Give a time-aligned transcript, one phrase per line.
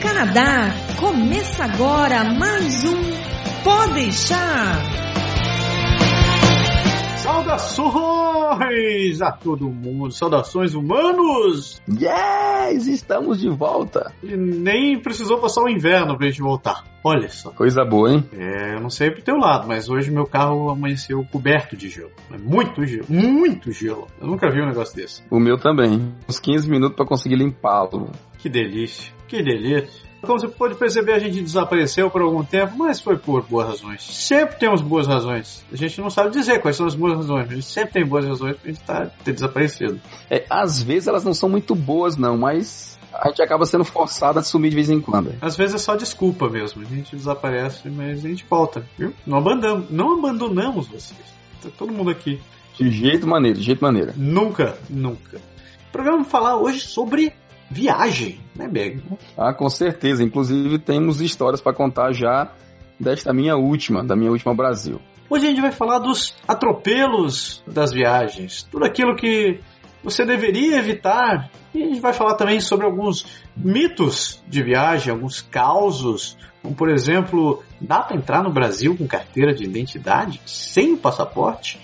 [0.00, 0.72] Canadá.
[1.00, 3.02] Começa agora mais um
[3.64, 4.78] Pode deixar.
[7.16, 11.82] Saudações a todo mundo, saudações humanos!
[11.88, 14.12] Yes, estamos de volta.
[14.22, 16.84] E nem precisou passar o inverno pra gente voltar.
[17.04, 17.50] Olha só.
[17.50, 18.24] Coisa boa, hein?
[18.32, 22.10] É, eu não sei pro teu lado, mas hoje meu carro amanheceu coberto de gelo.
[22.32, 24.06] É muito gelo, muito gelo.
[24.20, 25.22] Eu nunca vi um negócio desse.
[25.30, 26.12] O meu também.
[26.28, 28.10] Uns 15 minutos para conseguir limpá-lo.
[28.38, 30.08] Que delícia, que delícia.
[30.20, 34.02] Como você pode perceber, a gente desapareceu por algum tempo, mas foi por boas razões.
[34.02, 35.64] Sempre temos boas razões.
[35.72, 38.06] A gente não sabe dizer quais são as boas razões, mas a gente sempre tem
[38.06, 40.00] boas razões pra gente tá, ter desaparecido.
[40.28, 44.40] É, às vezes elas não são muito boas, não, mas a gente acaba sendo forçado
[44.40, 45.34] a sumir de vez em quando.
[45.40, 46.82] Às vezes é só desculpa mesmo.
[46.82, 49.14] A gente desaparece, mas a gente volta, viu?
[49.24, 51.20] Não abandonamos, não abandonamos vocês.
[51.62, 52.40] Tá todo mundo aqui.
[52.74, 54.14] De jeito maneiro, de jeito maneira.
[54.16, 55.38] Nunca, nunca.
[55.88, 57.32] O programa vai falar hoje sobre
[57.70, 59.02] viagem, né, Beg?
[59.36, 60.22] Ah, com certeza.
[60.22, 62.50] Inclusive temos histórias para contar já
[62.98, 65.00] desta minha última, da minha última Brasil.
[65.30, 69.60] Hoje a gente vai falar dos atropelos das viagens, tudo aquilo que
[70.02, 71.50] você deveria evitar.
[71.74, 76.88] E a gente vai falar também sobre alguns mitos de viagem, alguns causos, como por
[76.88, 81.78] exemplo, dá para entrar no Brasil com carteira de identidade sem passaporte?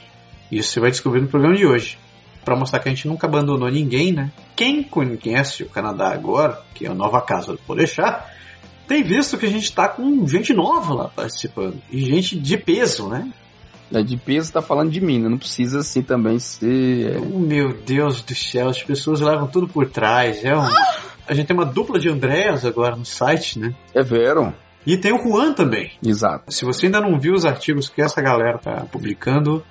[0.51, 1.99] Isso você vai descobrir no programa de hoje
[2.45, 4.31] para mostrar que a gente nunca abandonou ninguém, né?
[4.55, 8.31] Quem conhece o Canadá agora, que é a nova casa do Podeixar,
[8.87, 11.81] tem visto que a gente está com gente nova lá participando.
[11.91, 13.31] E gente de peso, né?
[13.93, 15.29] É, de peso tá falando de mim, né?
[15.29, 17.19] não precisa assim também ser.
[17.19, 20.45] Oh, meu Deus do céu, as pessoas levam tudo por trás.
[20.45, 20.69] É um...
[21.27, 23.75] A gente tem uma dupla de Andréas agora no site, né?
[23.95, 24.53] É vero.
[24.87, 25.93] E tem o Juan também.
[26.05, 26.53] Exato.
[26.53, 29.65] Se você ainda não viu os artigos que essa galera tá publicando,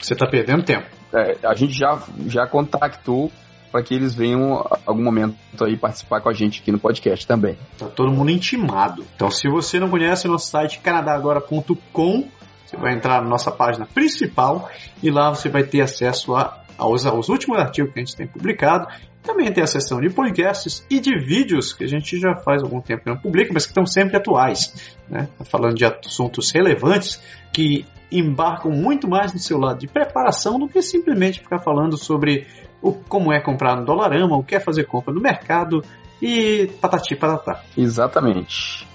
[0.00, 0.86] você tá perdendo tempo.
[1.12, 3.30] É, a gente já, já contactou
[3.70, 7.56] para que eles venham algum momento aí participar com a gente aqui no podcast também.
[7.78, 9.04] Tá todo mundo intimado.
[9.14, 12.28] Então, se você não conhece o nosso site canadagora.com,
[12.64, 14.68] você vai entrar na nossa página principal
[15.02, 18.26] e lá você vai ter acesso a, aos, aos últimos artigos que a gente tem
[18.26, 18.86] publicado.
[19.22, 22.80] Também tem a seção de podcasts e de vídeos que a gente já faz algum
[22.80, 24.96] tempo que não publica, mas que estão sempre atuais.
[25.08, 25.28] Né?
[25.44, 27.20] Falando de assuntos relevantes
[27.52, 32.46] que embarcam muito mais no seu lado de preparação do que simplesmente ficar falando sobre
[32.80, 35.82] o, como é comprar no Dolarama, o que é fazer compra no mercado
[36.22, 37.62] e patati patatá.
[37.76, 38.86] Exatamente.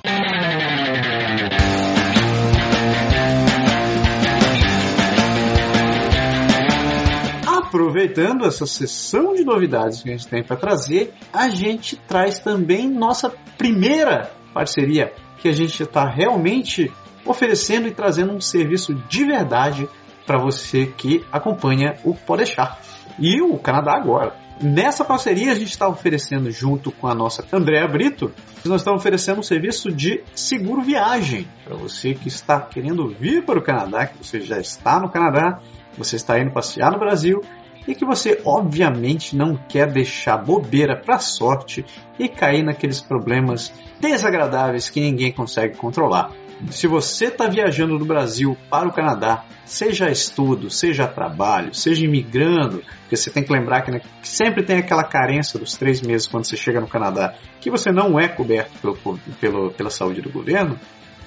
[7.73, 12.87] Aproveitando essa sessão de novidades que a gente tem para trazer, a gente traz também
[12.87, 16.91] nossa primeira parceria, que a gente está realmente
[17.25, 19.89] oferecendo e trazendo um serviço de verdade
[20.23, 22.77] para você que acompanha o Podeixar
[23.17, 24.35] e o Canadá agora.
[24.61, 28.31] Nessa parceria a gente está oferecendo junto com a nossa Andréa Brito,
[28.63, 33.57] nós estamos oferecendo um serviço de seguro viagem para você que está querendo vir para
[33.57, 35.59] o Canadá, que você já está no Canadá,
[35.97, 37.41] você está indo passear no Brasil
[37.87, 41.85] e que você obviamente não quer deixar bobeira para sorte
[42.17, 46.31] e cair naqueles problemas desagradáveis que ninguém consegue controlar.
[46.69, 52.83] Se você está viajando do Brasil para o Canadá, seja estudo, seja trabalho, seja imigrando,
[53.01, 56.27] porque você tem que lembrar que, né, que sempre tem aquela carência dos três meses
[56.27, 60.29] quando você chega no Canadá, que você não é coberto pelo, pelo, pela saúde do
[60.29, 60.79] governo,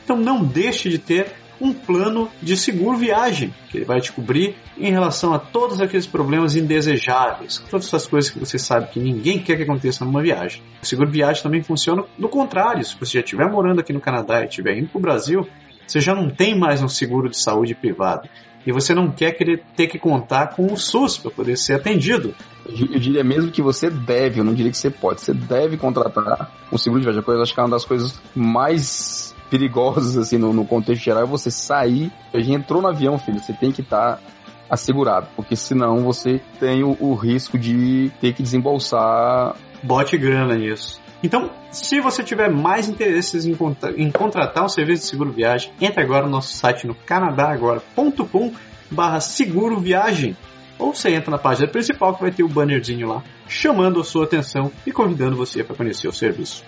[0.04, 4.56] então não deixe de ter um plano de seguro viagem, que ele vai te cobrir
[4.76, 9.38] em relação a todos aqueles problemas indesejáveis, todas essas coisas que você sabe que ninguém
[9.38, 10.62] quer que aconteça numa viagem.
[10.82, 14.42] O seguro viagem também funciona do contrário, se você já estiver morando aqui no Canadá
[14.42, 15.46] e estiver indo para o Brasil,
[15.86, 18.28] você já não tem mais um seguro de saúde privado.
[18.66, 22.34] E você não quer querer ter que contar com o SUS para poder ser atendido.
[22.66, 25.20] Eu diria mesmo que você deve, eu não diria que você pode.
[25.20, 27.22] Você deve contratar um seguro de viagem.
[27.24, 31.26] Eu acho que é uma das coisas mais perigosos, assim, no, no contexto geral, é
[31.26, 32.10] você sair.
[32.34, 34.22] A gente entrou no avião, filho, você tem que estar tá
[34.68, 39.54] assegurado, porque senão você tem o, o risco de ter que desembolsar.
[39.82, 41.00] Bote grana nisso.
[41.22, 45.72] Então, se você tiver mais interesses em, contra em contratar um serviço de seguro viagem,
[45.80, 48.52] entre agora no nosso site no canadagora.com
[48.90, 50.36] barra seguro viagem.
[50.78, 54.24] Ou você entra na página principal que vai ter o bannerzinho lá, chamando a sua
[54.24, 56.62] atenção e convidando você para conhecer o serviço.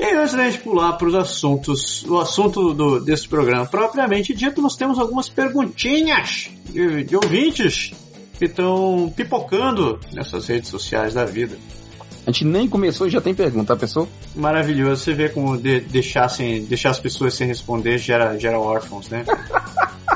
[0.00, 4.62] E antes da gente pular para os assuntos, o assunto do, desse programa propriamente dito,
[4.62, 7.92] nós temos algumas perguntinhas de, de ouvintes
[8.42, 11.56] que estão pipocando nessas redes sociais da vida.
[12.26, 14.08] A gente nem começou e já tem pergunta, a pessoa?
[14.34, 19.08] Maravilhoso, você vê como de, deixar, sem, deixar as pessoas sem responder gera, gera órfãos,
[19.08, 19.24] né?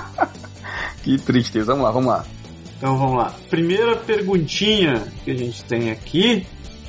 [1.04, 2.26] que tristeza, vamos lá, vamos lá.
[2.76, 3.32] Então vamos lá.
[3.48, 6.44] Primeira perguntinha que a gente tem aqui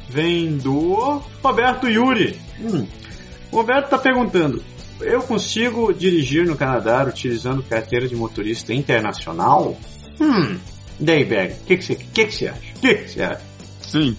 [0.09, 2.39] vem do Roberto Yuri.
[2.59, 2.87] Hum.
[3.51, 4.63] O Roberto está perguntando:
[5.01, 9.77] eu consigo dirigir no Canadá utilizando carteira de motorista internacional?
[10.19, 10.57] Hum.
[10.99, 12.59] Daí, Berg, o que, que, você, que, que você acha?
[12.75, 13.41] O que, que você acha?
[13.81, 14.17] Sim.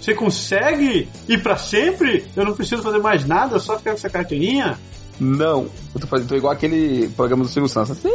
[0.00, 2.24] Você consegue ir para sempre?
[2.34, 4.78] Eu não preciso fazer mais nada, só ficar com essa carteirinha?
[5.20, 5.68] Não.
[5.94, 7.98] Eu tô, fazendo, tô igual aquele programa do Silvio Santos.
[7.98, 8.08] Sim,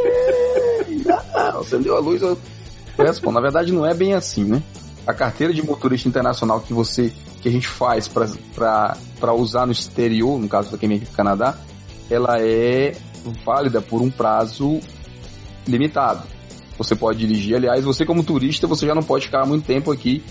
[1.04, 2.20] não, acendeu a luz.
[2.22, 2.36] Eu...
[3.22, 4.62] Bom, na verdade não é bem assim, né?
[5.06, 10.36] A carteira de motorista internacional que você que a gente faz para usar no exterior,
[10.36, 11.56] no caso daqui aqui do Canadá,
[12.10, 12.96] ela é
[13.44, 14.80] válida por um prazo
[15.68, 16.26] limitado.
[16.78, 20.22] Você pode dirigir, aliás, você como turista, você já não pode ficar muito tempo aqui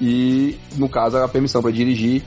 [0.00, 2.22] e no caso a permissão para dirigir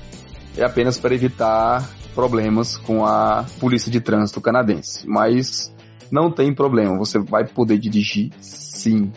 [0.55, 5.07] é apenas para evitar problemas com a polícia de trânsito canadense.
[5.07, 5.71] Mas
[6.11, 9.11] não tem problema, você vai poder dirigir sim.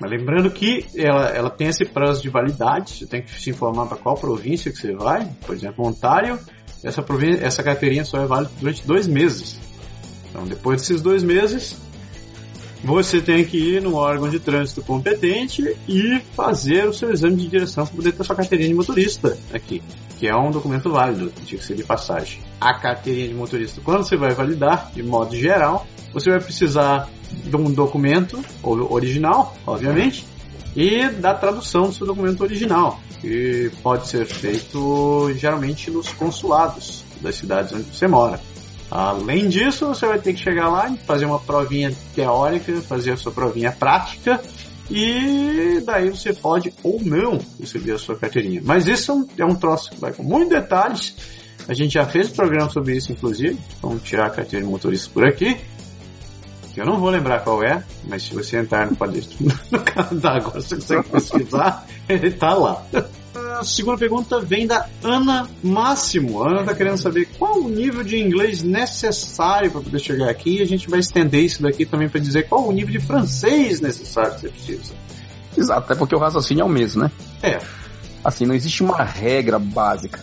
[0.00, 3.86] Mas lembrando que ela, ela tem esse prazo de validade, você tem que se informar
[3.86, 6.38] para qual província que você vai, por exemplo, Ontário,
[6.82, 9.60] essa, província, essa carteirinha só é válida durante dois meses.
[10.28, 11.80] Então, depois desses dois meses,
[12.84, 17.48] você tem que ir no órgão de trânsito competente e fazer o seu exame de
[17.48, 19.82] direção para poder ter sua carteirinha de motorista aqui,
[20.18, 22.40] que é um documento válido, tinha que ser de passagem.
[22.60, 27.56] A carteirinha de motorista, quando você vai validar, de modo geral, você vai precisar de
[27.56, 30.26] um documento original, obviamente,
[30.76, 37.36] e da tradução do seu documento original, que pode ser feito geralmente nos consulados das
[37.36, 38.38] cidades onde você mora.
[38.90, 43.16] Além disso, você vai ter que chegar lá e fazer uma provinha teórica, fazer a
[43.16, 44.40] sua provinha prática
[44.90, 48.60] e daí você pode ou não receber a sua carteirinha.
[48.62, 51.16] Mas isso é um, é um troço que vai com muitos detalhes.
[51.66, 53.58] A gente já fez um programa sobre isso, inclusive.
[53.80, 55.56] Vamos tirar a carteira de motorista por aqui.
[56.74, 58.96] Que eu não vou lembrar qual é, mas se você entrar no,
[59.70, 62.84] no Canadá agora, você consegue pesquisar, ele está lá
[63.64, 66.42] segunda pergunta vem da Ana Máximo.
[66.42, 70.58] A Ana está querendo saber qual o nível de inglês necessário para poder chegar aqui
[70.58, 73.80] e a gente vai estender isso daqui também para dizer qual o nível de francês
[73.80, 74.94] necessário que você precisa.
[75.56, 77.10] Exato, até porque o raciocínio é o mesmo, né?
[77.42, 77.58] É.
[78.24, 80.20] Assim, não existe uma regra básica.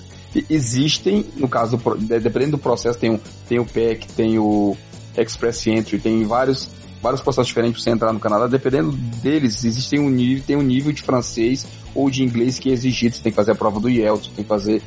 [0.49, 4.77] Existem, no caso, dependendo do processo, tem, um, tem o PEC, tem o
[5.17, 6.69] Express Entry, tem vários
[7.01, 10.61] vários processos diferentes para você entrar no Canadá, dependendo deles, existe um nível, tem um
[10.61, 11.65] nível de francês
[11.95, 13.15] ou de inglês que é exigido.
[13.15, 14.81] Você tem que fazer a prova do IELTS, tem que fazer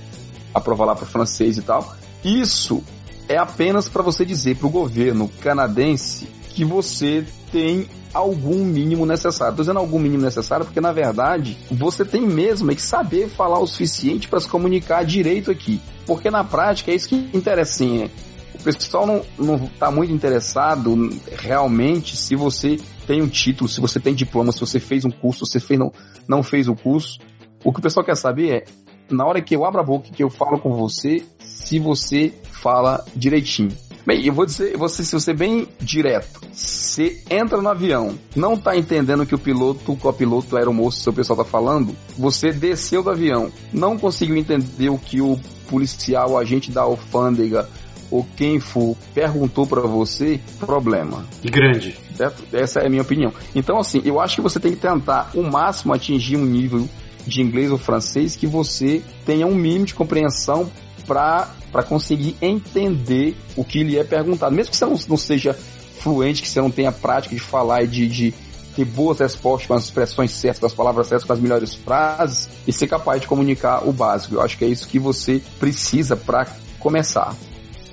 [0.54, 1.94] a prova lá para francês e tal.
[2.24, 2.82] Isso
[3.28, 9.52] é apenas para você dizer para o governo canadense que você tem algum mínimo necessário.
[9.52, 13.58] Estou dizendo algum mínimo necessário porque, na verdade, você tem mesmo é que saber falar
[13.58, 15.80] o suficiente para se comunicar direito aqui.
[16.06, 17.74] Porque na prática é isso que interessa.
[17.74, 18.33] Assim, o
[18.64, 24.14] pessoal não, não tá muito interessado realmente se você tem um título, se você tem
[24.14, 25.92] diploma, se você fez um curso, se você fez, não,
[26.26, 27.18] não fez o curso.
[27.62, 28.64] O que o pessoal quer saber é,
[29.10, 33.04] na hora que eu abro a boca, que eu falo com você, se você fala
[33.14, 33.70] direitinho.
[34.06, 34.88] Bem, eu vou dizer, ser, vou
[35.20, 36.40] ser bem direto.
[36.52, 41.12] Você entra no avião, não tá entendendo que o piloto, o copiloto, o moço, seu
[41.12, 45.40] pessoal tá falando, você desceu do avião, não conseguiu entender o que o
[45.70, 47.66] policial, o agente da alfândega,
[48.14, 51.26] ou quem for perguntou para você, problema.
[51.42, 51.96] Grande.
[52.14, 52.44] Certo?
[52.52, 53.32] Essa é a minha opinião.
[53.56, 56.88] Então, assim, eu acho que você tem que tentar o máximo atingir um nível
[57.26, 60.70] de inglês ou francês que você tenha um mínimo de compreensão
[61.08, 64.54] para conseguir entender o que lhe é perguntado.
[64.54, 65.52] Mesmo que você não, não seja
[65.98, 68.34] fluente, que você não tenha prática de falar e de, de
[68.76, 72.48] ter boas respostas com as expressões certas, com as palavras certas, com as melhores frases
[72.64, 74.36] e ser capaz de comunicar o básico.
[74.36, 76.46] Eu acho que é isso que você precisa para
[76.78, 77.34] começar.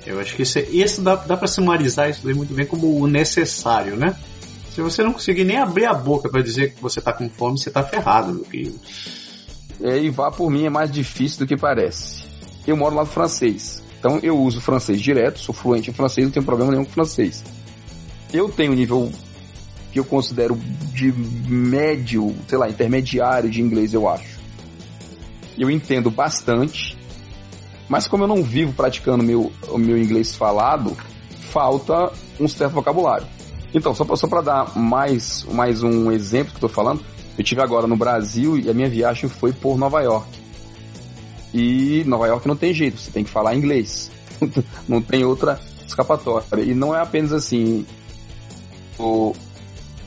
[0.06, 3.00] Eu acho que isso, é, isso dá, dá para sumarizar isso daí muito bem como
[3.00, 4.16] o necessário, né?
[4.74, 7.58] Se você não conseguir nem abrir a boca para dizer que você tá com fome,
[7.58, 8.74] você tá ferrado, meu filho.
[9.82, 12.24] É, e vá por mim é mais difícil do que parece.
[12.66, 16.32] Eu moro lá no francês, então eu uso francês direto, sou fluente em francês, não
[16.32, 17.44] tenho problema nenhum com francês.
[18.32, 19.12] Eu tenho nível
[19.92, 20.58] que eu considero
[20.94, 24.40] de médio, sei lá, intermediário de inglês, eu acho.
[25.58, 26.96] Eu entendo bastante,
[27.92, 30.96] mas como eu não vivo praticando meu, o meu inglês falado,
[31.50, 33.26] falta um certo vocabulário.
[33.74, 37.04] Então, só, para dar mais, mais um exemplo que estou falando,
[37.36, 40.26] eu tive agora no Brasil e a minha viagem foi por Nova York.
[41.52, 44.10] E Nova York não tem jeito, você tem que falar inglês.
[44.88, 46.62] não tem outra escapatória.
[46.62, 47.84] E não é apenas assim,
[48.98, 49.34] o,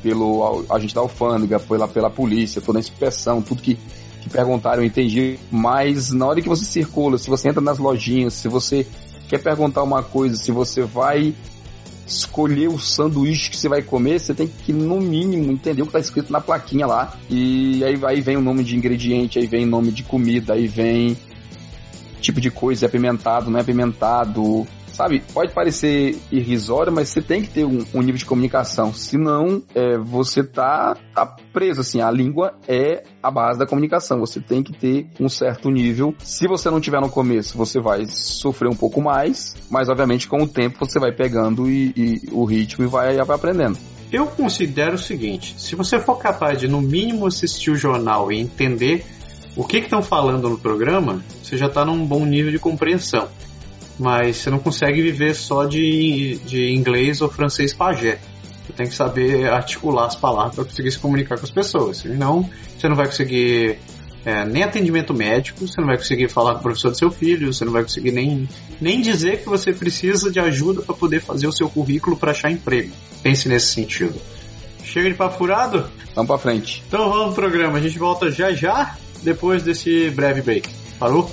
[0.01, 3.77] pelo agente da alfândega, pela, pela polícia, toda a inspeção, tudo que
[4.25, 5.37] que perguntaram, eu entendi.
[5.51, 8.85] Mas na hora que você circula, se você entra nas lojinhas, se você
[9.29, 11.33] quer perguntar uma coisa, se você vai
[12.07, 15.89] escolher o sanduíche que você vai comer, você tem que, no mínimo, entender o que
[15.89, 17.15] está escrito na plaquinha lá.
[17.29, 20.67] E aí, aí vem o nome de ingrediente, aí vem o nome de comida, aí
[20.67, 21.15] vem
[22.19, 27.41] tipo de coisa, é apimentado, não é apimentado, sabe, pode parecer irrisório, mas você tem
[27.41, 28.93] que ter um, um nível de comunicação.
[28.93, 32.01] Senão, é, você tá, tá preso, assim.
[32.01, 34.19] A língua é a base da comunicação.
[34.19, 36.15] Você tem que ter um certo nível.
[36.19, 40.41] Se você não tiver no começo, você vai sofrer um pouco mais, mas obviamente com
[40.41, 43.77] o tempo você vai pegando e, e o ritmo e vai, vai aprendendo.
[44.11, 48.39] Eu considero o seguinte: se você for capaz de, no mínimo, assistir o jornal e
[48.39, 49.05] entender
[49.57, 53.27] o que estão falando no programa, você já está num bom nível de compreensão
[53.99, 58.19] mas você não consegue viver só de, de inglês ou francês pajé.
[58.65, 61.97] Você tem que saber articular as palavras para conseguir se comunicar com as pessoas.
[61.97, 63.77] Senão, você não vai conseguir
[64.25, 67.53] é, nem atendimento médico, você não vai conseguir falar com o professor do seu filho,
[67.53, 68.49] você não vai conseguir nem,
[68.81, 72.51] nem dizer que você precisa de ajuda para poder fazer o seu currículo para achar
[72.51, 72.91] emprego.
[73.21, 74.19] Pense nesse sentido.
[74.83, 75.85] Chega de papo furado?
[76.15, 76.83] Vamos para frente.
[76.87, 77.77] Então vamos pro programa.
[77.77, 80.69] A gente volta já já, depois desse breve break.
[80.97, 81.29] Parou?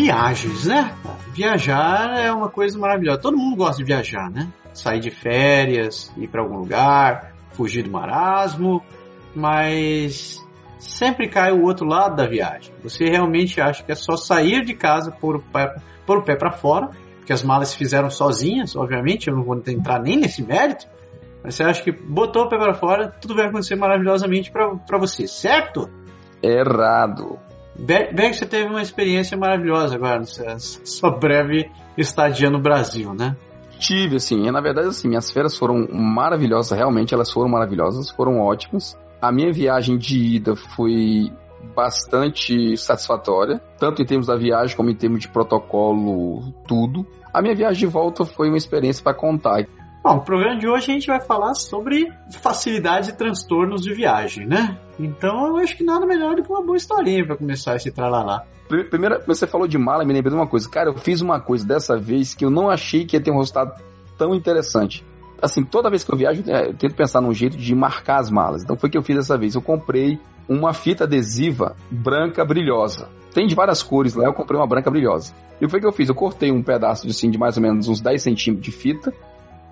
[0.00, 0.94] Viagens, né?
[1.34, 3.20] Viajar é uma coisa maravilhosa.
[3.20, 4.48] Todo mundo gosta de viajar, né?
[4.72, 8.82] Sair de férias, ir para algum lugar, fugir do marasmo,
[9.34, 10.42] mas
[10.78, 12.72] sempre cai o outro lado da viagem.
[12.82, 15.74] Você realmente acha que é só sair de casa por o pé,
[16.06, 20.00] o pé para fora, porque as malas se fizeram sozinhas, obviamente, eu não vou entrar
[20.00, 20.86] nem nesse mérito,
[21.44, 25.26] mas você acha que botou o pé para fora, tudo vai acontecer maravilhosamente para você,
[25.26, 25.90] certo?
[26.42, 27.38] Errado.
[27.80, 33.36] Bem você teve uma experiência maravilhosa agora, nessa sua breve estadia no Brasil, né?
[33.78, 38.98] Tive, assim, na verdade, assim, minhas férias foram maravilhosas, realmente elas foram maravilhosas, foram ótimas.
[39.22, 41.32] A minha viagem de ida foi
[41.74, 47.06] bastante satisfatória, tanto em termos da viagem como em termos de protocolo, tudo.
[47.32, 49.64] A minha viagem de volta foi uma experiência para contar.
[50.02, 54.46] Bom, no programa de hoje a gente vai falar sobre facilidade e transtornos de viagem,
[54.46, 54.78] né?
[54.98, 58.44] Então eu acho que nada melhor do que uma boa historinha para começar esse tralalá.
[58.66, 60.70] Primeiro, você falou de mala, me lembrei de uma coisa.
[60.70, 63.36] Cara, eu fiz uma coisa dessa vez que eu não achei que ia ter um
[63.36, 63.78] resultado
[64.16, 65.04] tão interessante.
[65.42, 68.30] Assim, toda vez que eu viajo, é, eu tento pensar num jeito de marcar as
[68.30, 68.62] malas.
[68.62, 69.54] Então foi o que eu fiz dessa vez.
[69.54, 73.08] Eu comprei uma fita adesiva branca brilhosa.
[73.34, 75.34] Tem de várias cores lá, eu comprei uma branca brilhosa.
[75.60, 76.08] E o que eu fiz?
[76.08, 79.12] Eu cortei um pedaço assim, de mais ou menos uns 10 centímetros de fita,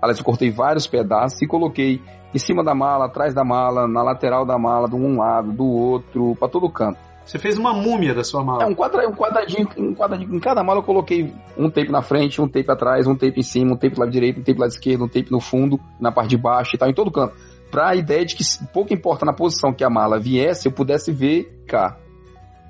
[0.00, 2.00] Aliás, eu cortei vários pedaços e coloquei
[2.35, 5.67] em cima da mala, atrás da mala, na lateral da mala, de um lado, do
[5.67, 6.99] outro, para todo canto.
[7.25, 8.62] Você fez uma múmia da sua mala.
[8.62, 10.35] É, um, quadra, um quadradinho, um quadradinho.
[10.35, 13.43] Em cada mala eu coloquei um tape na frente, um tape atrás, um tape em
[13.43, 15.78] cima, um tape do lado direito, um tape do lado esquerdo, um tape no fundo,
[16.00, 17.35] na parte de baixo e tal, em todo canto.
[17.71, 21.64] Pra ideia de que pouco importa na posição que a mala viesse, eu pudesse ver
[21.67, 21.99] cá.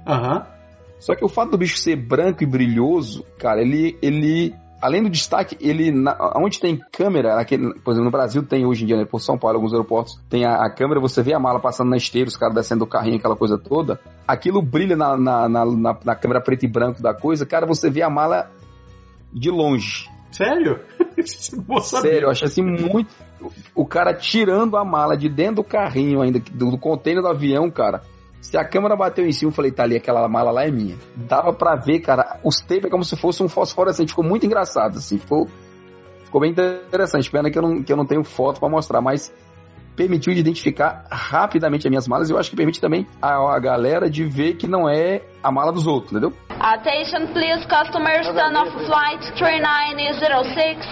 [0.04, 0.38] Aham.
[0.38, 0.58] Uhum.
[0.98, 5.10] Só que o fato do bicho ser branco e brilhoso, cara, ele, ele além do
[5.10, 8.96] destaque, ele, na, onde tem câmera, naquele, por exemplo, no Brasil tem hoje em dia,
[8.96, 11.90] né, por São Paulo, alguns aeroportos, tem a, a, câmera, você vê a mala passando
[11.90, 15.64] na esteira, os caras descendo do carrinho, aquela coisa toda, aquilo brilha na, na, na,
[15.64, 18.50] na, na câmera preto e branco da coisa, cara, você vê a mala
[19.32, 20.08] de longe.
[20.30, 20.80] Sério?
[21.82, 23.08] Sério, eu acho assim muito.
[23.74, 27.70] O cara tirando a mala de dentro do carrinho ainda, do, do container do avião,
[27.70, 28.02] cara.
[28.40, 30.96] Se a câmera bateu em cima, eu falei, tá ali, aquela mala lá é minha.
[31.16, 34.10] Dava pra ver, cara, os tapes é como se fosse um fosforescente.
[34.10, 35.18] Ficou muito engraçado, assim.
[35.18, 35.48] Ficou,
[36.24, 37.30] ficou bem interessante.
[37.30, 39.32] Pena que eu não, que eu não tenho foto para mostrar, mas
[39.98, 44.08] permitiu identificar rapidamente as minhas malas e eu acho que permite também a, a, galera
[44.08, 46.32] de ver que não é a mala dos outros, entendeu?
[46.60, 50.86] Attention please customers, turn off flight 3906.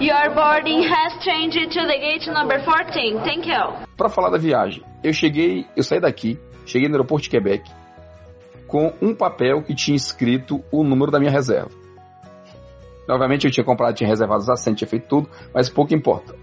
[0.00, 3.18] Your boarding has changed to the gate number 14.
[3.24, 3.88] Thank you.
[3.96, 7.70] Para falar da viagem, eu cheguei, eu saí daqui, Cheguei no aeroporto de Quebec
[8.66, 11.70] com um papel que tinha escrito o número da minha reserva.
[13.08, 16.34] Obviamente eu tinha comprado, tinha reservado os assentos, tinha feito tudo, mas pouco importa.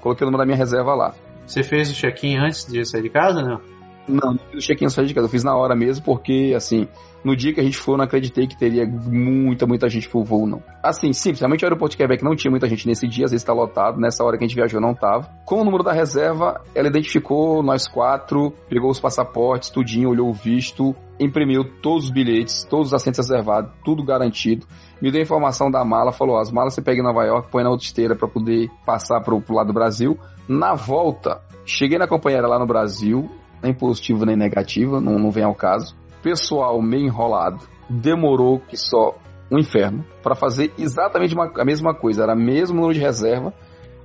[0.00, 1.14] Coloquei o número da minha reserva lá.
[1.46, 3.60] Você fez o check-in antes de sair de casa, não?
[4.08, 6.88] Não, não fiz o check-in sair de casa, eu fiz na hora mesmo, porque, assim,
[7.24, 10.22] no dia que a gente foi, eu não acreditei que teria muita, muita gente pro
[10.22, 10.62] voo, não.
[10.82, 13.52] Assim, simplesmente o aeroporto de Quebec não tinha muita gente nesse dia, às vezes tá
[13.52, 15.28] lotado, nessa hora que a gente viajou não tava.
[15.44, 20.32] Com o número da reserva, ela identificou nós quatro, pegou os passaportes, tudinho, olhou o
[20.32, 24.66] visto, imprimiu todos os bilhetes, todos os assentos reservados, tudo garantido.
[25.00, 27.62] Me deu a informação da mala, falou: as malas você pega em Nova York, põe
[27.62, 30.18] na outra esteira para poder passar pro, pro lado do Brasil.
[30.48, 33.28] Na volta, cheguei na companheira lá no Brasil,
[33.62, 35.96] nem positivo nem negativa, não, não vem ao caso.
[36.22, 39.14] Pessoal meio enrolado, demorou que só
[39.50, 43.52] um inferno para fazer exatamente uma, a mesma coisa, era mesmo número de reserva.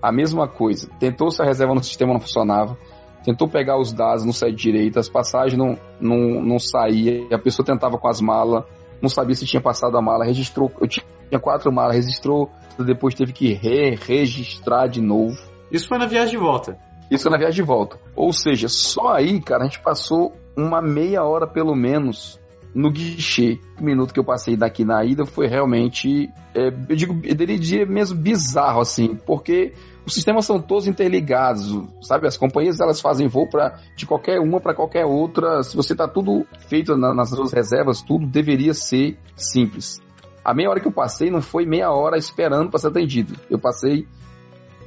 [0.01, 0.89] a mesma coisa.
[0.99, 2.77] Tentou se a reserva no sistema não funcionava,
[3.23, 7.65] tentou pegar os dados, não saía direito, as passagens não, não, não saía, a pessoa
[7.65, 8.65] tentava com as malas,
[9.01, 11.05] não sabia se tinha passado a mala, registrou, eu tinha
[11.41, 15.37] quatro malas, registrou, depois teve que re-registrar de novo.
[15.71, 16.77] Isso foi na viagem de volta.
[17.09, 17.97] Isso foi na viagem de volta.
[18.15, 22.39] Ou seja, só aí, cara, a gente passou uma meia hora pelo menos
[22.73, 23.59] no guichê.
[23.79, 27.85] O minuto que eu passei daqui na ida foi realmente, é, eu digo, eu diria
[27.85, 29.73] mesmo bizarro, assim, porque
[30.05, 32.27] os sistemas são todos interligados, sabe?
[32.27, 35.63] As companhias elas fazem voo para de qualquer uma para qualquer outra.
[35.63, 40.01] Se você tá tudo feito na, nas suas reservas, tudo deveria ser simples.
[40.43, 43.35] A meia hora que eu passei não foi meia hora esperando para ser atendido.
[43.49, 44.05] Eu passei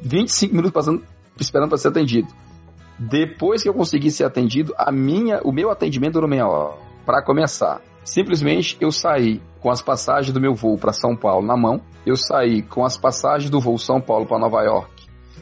[0.03, 1.03] 25 minutos passando,
[1.41, 2.29] esperando para ser atendido.
[2.99, 6.77] Depois que eu consegui ser atendido, a minha, o meu atendimento durou meia hora.
[7.05, 11.57] Para começar, simplesmente eu saí com as passagens do meu voo para São Paulo na
[11.57, 14.97] mão, eu saí com as passagens do voo São Paulo para Nova York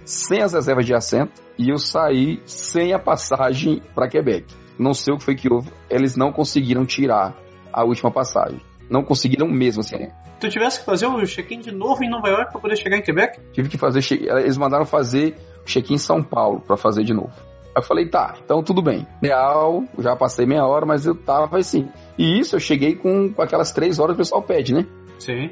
[0.04, 4.54] sem as reservas de assento e eu saí sem a passagem para Quebec.
[4.78, 7.34] Não sei o que foi que houve, eles não conseguiram tirar
[7.73, 8.61] a última passagem.
[8.90, 10.08] Não conseguiram mesmo, assim.
[10.40, 13.02] Tu tivesse que fazer o check-in de novo em Nova York para poder chegar em
[13.02, 13.40] Quebec?
[13.52, 17.33] Tive que fazer, eles mandaram fazer check-in em São Paulo para fazer de novo.
[17.76, 19.06] Eu falei, tá, então tudo bem.
[19.21, 21.88] Real, já passei meia hora, mas eu tava assim.
[22.16, 24.87] E isso eu cheguei com, com aquelas três horas que o pessoal pede, né?
[25.18, 25.50] Sim.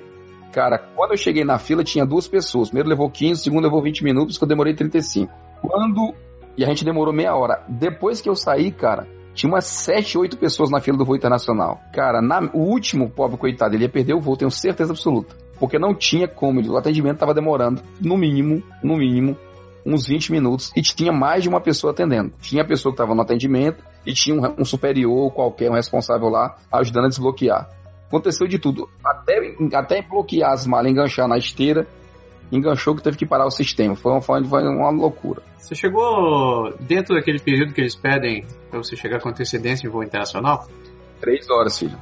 [0.53, 2.69] Cara, quando eu cheguei na fila, tinha duas pessoas.
[2.69, 5.33] primeiro levou 15, o segundo levou 20 minutos, que eu demorei 35.
[5.63, 6.15] Quando.
[6.57, 7.65] E a gente demorou meia hora.
[7.69, 11.81] Depois que eu saí, cara, tinha umas 7, 8 pessoas na fila do voo internacional.
[11.93, 15.35] Cara, na, o último, pobre coitado, ele ia perder o voo, tenho certeza absoluta.
[15.59, 19.37] Porque não tinha como, o atendimento estava demorando, no mínimo, no mínimo,
[19.85, 20.73] uns 20 minutos.
[20.77, 22.33] E tinha mais de uma pessoa atendendo.
[22.41, 26.29] Tinha a pessoa que estava no atendimento e tinha um, um superior qualquer, um responsável
[26.29, 27.69] lá, ajudando a desbloquear.
[28.07, 28.89] Aconteceu de tudo.
[29.05, 31.87] Até, até bloquear as malas, enganchar na esteira,
[32.51, 33.97] enganchou que teve que parar o sistema.
[33.97, 35.43] Foi uma, foi uma loucura.
[35.57, 40.03] Você chegou dentro daquele período que eles pedem para você chegar com antecedência em voo
[40.03, 40.69] internacional?
[41.21, 41.97] Três horas, filho.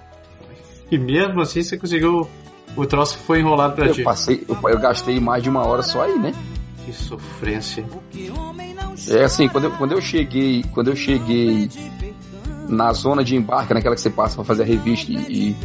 [0.90, 2.28] E mesmo assim você conseguiu.
[2.76, 4.02] O troço foi enrolado para ti.
[4.02, 6.32] Passei, eu, eu gastei mais de uma hora só aí, né?
[6.84, 7.84] Que sofrência.
[9.08, 11.68] É assim, quando eu, quando eu cheguei, quando eu cheguei
[12.68, 15.56] na zona de embarque, naquela que você passa para fazer a revista e,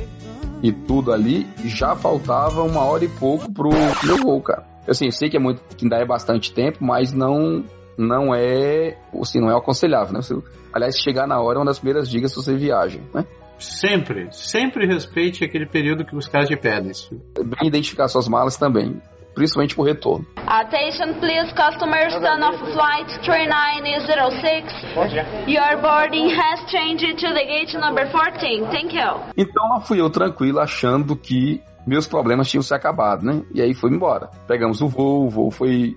[0.61, 3.69] e tudo ali, já faltava uma hora e pouco pro
[4.03, 4.65] meu voo, cara.
[4.85, 7.63] Eu, assim, eu sei que é muito, que ainda é bastante tempo, mas não
[7.97, 10.21] não é, assim, não é aconselhável, né?
[10.21, 10.35] Você,
[10.73, 13.25] aliás, chegar na hora é uma das primeiras dicas se você viaja, né?
[13.57, 16.91] Sempre, sempre respeite aquele período que os caras te pedem.
[17.37, 19.01] Bem identificar suas malas também
[19.35, 20.25] principalmente pro retorno.
[20.47, 24.73] Attention please, customers turn off flight 3906.
[25.47, 28.65] Your boarding has changed to the gate number 14.
[28.71, 29.21] Thank you.
[29.37, 33.43] Então lá fui eu tranquilo, achando que meus problemas tinham se acabado, né?
[33.53, 34.31] E aí foi embora.
[34.47, 35.95] Pegamos o voo, o voo foi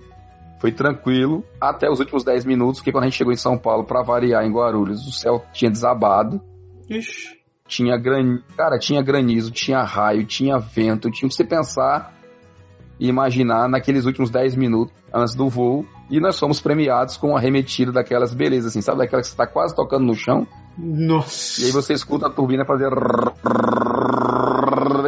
[0.59, 3.85] foi tranquilo até os últimos 10 minutos, porque quando a gente chegou em São Paulo
[3.85, 6.41] para variar em Guarulhos, o céu tinha desabado.
[6.89, 7.39] Ixi.
[7.65, 12.18] Tinha granizo, cara, tinha granizo, tinha raio, tinha vento, tinha que você pensar
[12.99, 15.85] e imaginar naqueles últimos 10 minutos antes do voo.
[16.09, 18.99] E nós fomos premiados com a remetida daquelas belezas, assim, sabe?
[18.99, 20.45] Daquela que você está quase tocando no chão.
[20.77, 21.61] Nossa.
[21.61, 22.89] E aí você escuta a turbina fazer.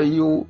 [0.03, 0.45] E o,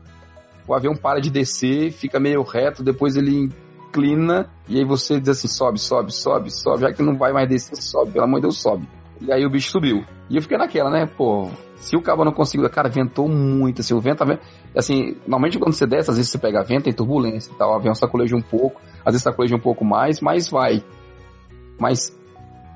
[0.67, 3.49] o avião para de descer, fica meio reto, depois ele
[3.91, 6.81] inclina, e aí você diz assim: sobe, sobe, sobe, sobe.
[6.81, 8.87] Já que não vai mais descer, sobe, pelo amor de Deus, sobe.
[9.19, 10.03] E aí o bicho subiu.
[10.29, 11.05] E eu fiquei naquela, né?
[11.05, 11.49] Pô,
[11.81, 14.39] se o cabo não conseguiu, cara, ventou muito, assim, o vento, tá
[14.77, 17.75] assim, normalmente quando você desce, às vezes você pega vento, tem turbulência e tal, o
[17.75, 20.83] avião sacoleja um pouco, às vezes sacoleja um pouco mais, mas vai.
[21.79, 22.15] Mas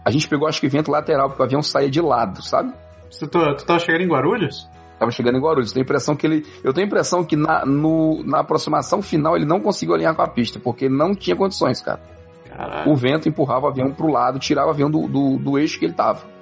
[0.03, 2.73] a gente pegou, acho que vento lateral, porque o avião saía de lado, sabe?
[3.19, 4.67] Tu, tu, tu tava chegando em Guarulhos?
[4.97, 5.71] Tava chegando em Guarulhos.
[5.71, 6.45] Tenho impressão que ele.
[6.63, 10.23] Eu tenho a impressão que na, no, na aproximação final ele não conseguiu alinhar com
[10.23, 12.01] a pista, porque não tinha condições, cara.
[12.49, 12.91] Caralho.
[12.91, 15.85] O vento empurrava o avião pro lado, tirava o avião do, do, do eixo que
[15.85, 16.34] ele tava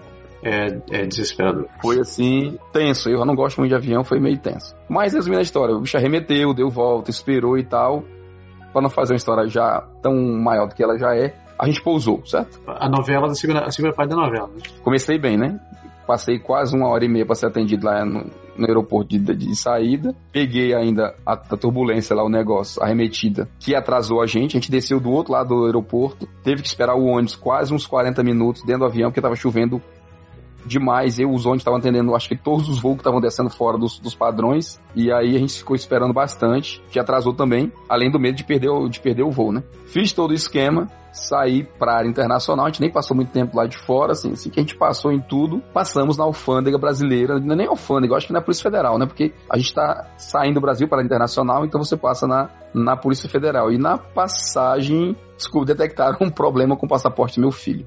[0.44, 1.68] é, é desesperador.
[1.82, 3.10] Foi assim, tenso.
[3.10, 4.76] Eu não gosto muito de avião, foi meio tenso.
[4.90, 8.04] Mas resumindo a história, o bicho arremeteu, deu volta, esperou e tal.
[8.72, 11.82] Pra não fazer uma história já tão maior do que ela já é, a gente
[11.82, 12.60] pousou, certo?
[12.68, 14.48] A novela, a segunda, a segunda parte da novela.
[14.48, 14.62] Né?
[14.84, 15.60] Comecei bem, né?
[16.06, 18.26] Passei quase uma hora e meia para ser atendido lá no,
[18.58, 20.14] no aeroporto de, de, saída.
[20.34, 24.58] Peguei ainda a, a, turbulência lá, o negócio, arremetida, que atrasou a gente.
[24.58, 26.28] A gente desceu do outro lado do aeroporto.
[26.44, 29.82] Teve que esperar o ônibus quase uns 40 minutos dentro do avião, porque tava chovendo
[30.66, 31.20] demais.
[31.20, 34.00] Eu, os ônibus estavam atendendo, acho que todos os voos que estavam descendo fora dos,
[34.00, 34.80] dos, padrões.
[34.96, 38.70] E aí a gente ficou esperando bastante, que atrasou também, além do medo de perder,
[38.70, 39.64] o, de perder o voo, né?
[39.86, 43.66] Fiz todo o esquema, saí para área internacional, a gente nem passou muito tempo lá
[43.68, 47.54] de fora, assim, assim que a gente passou em tudo, passamos na alfândega brasileira, não
[47.54, 49.06] é nem alfândega, acho que na Polícia Federal, né?
[49.06, 52.98] Porque a gente está saindo do Brasil para a internacional, então você passa na, na
[52.98, 53.72] Polícia Federal.
[53.72, 57.86] E na passagem, desculpa, detectaram um problema com o passaporte do meu filho.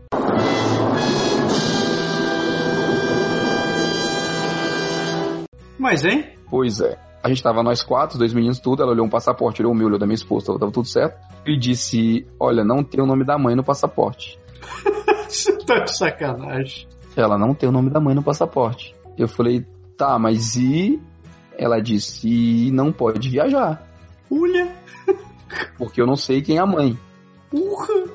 [5.78, 6.26] Mas, hein?
[6.48, 6.98] Pois é.
[7.22, 8.82] A gente tava nós quatro, dois meninos, tudo.
[8.82, 11.18] Ela olhou um passaporte, olhou o meu, olhou da minha esposa, tava, tudo certo.
[11.44, 14.38] E disse: Olha, não tem o nome da mãe no passaporte.
[15.28, 16.86] Você tá de sacanagem.
[17.16, 18.94] Ela não tem o nome da mãe no passaporte.
[19.18, 21.00] Eu falei: Tá, mas e.
[21.58, 23.84] Ela disse: E não pode viajar.
[24.30, 24.72] Olha!
[25.76, 26.96] Porque eu não sei quem é a mãe.
[27.52, 28.08] Urra!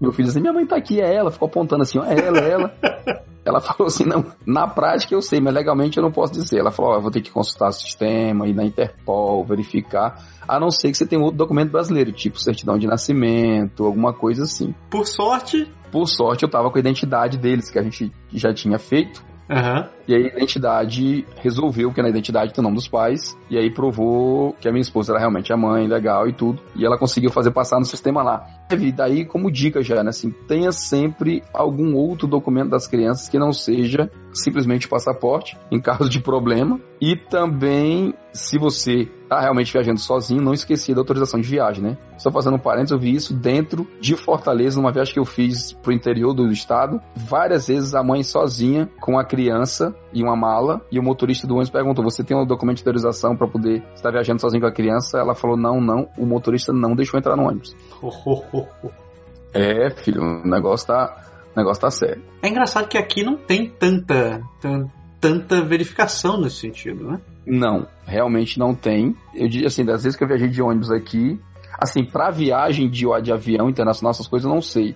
[0.00, 1.30] Meu filho disse: Minha mãe tá aqui, é ela.
[1.30, 2.74] Ficou apontando assim: ó, É ela, é ela.
[3.46, 6.58] Ela falou assim, não, na prática eu sei, mas legalmente eu não posso dizer.
[6.58, 10.58] Ela falou, ó, eu vou ter que consultar o sistema, ir na Interpol, verificar, a
[10.58, 14.74] não ser que você tenha outro documento brasileiro, tipo certidão de nascimento, alguma coisa assim.
[14.90, 15.70] Por sorte...
[15.92, 19.84] Por sorte eu tava com a identidade deles, que a gente já tinha feito, Uhum.
[20.08, 23.36] E aí a identidade resolveu que na identidade tem o nome dos pais.
[23.50, 26.60] E aí provou que a minha esposa era realmente a mãe, legal e tudo.
[26.74, 28.46] E ela conseguiu fazer passar no sistema lá.
[28.70, 30.10] E daí, como dica já, né?
[30.10, 35.80] Assim, tenha sempre algum outro documento das crianças que não seja simplesmente o passaporte, em
[35.80, 36.80] caso de problema.
[37.00, 41.98] E também, se você tá realmente viajando sozinho, não esquecer da autorização de viagem, né?
[42.16, 45.72] Só fazendo um parênteses, eu vi isso dentro de Fortaleza, numa viagem que eu fiz
[45.72, 47.00] pro interior do estado.
[47.14, 51.54] Várias vezes a mãe sozinha, com a criança e uma mala, e o motorista do
[51.54, 54.72] ônibus perguntou: Você tem um documento de autorização para poder estar viajando sozinho com a
[54.72, 55.18] criança?
[55.18, 56.08] Ela falou: Não, não.
[56.16, 57.76] O motorista não deixou entrar no ônibus.
[59.54, 61.16] É, filho, o negócio tá.
[61.54, 62.22] O negócio tá sério.
[62.42, 64.92] É engraçado que aqui não tem tanta, tanta,
[65.26, 67.20] tanta verificação nesse sentido, né?
[67.44, 69.16] Não, realmente não tem.
[69.34, 71.40] Eu diria assim, das vezes que eu viajei de ônibus aqui,
[71.80, 74.94] assim, pra viagem de, de avião internacional, essas coisas eu não sei.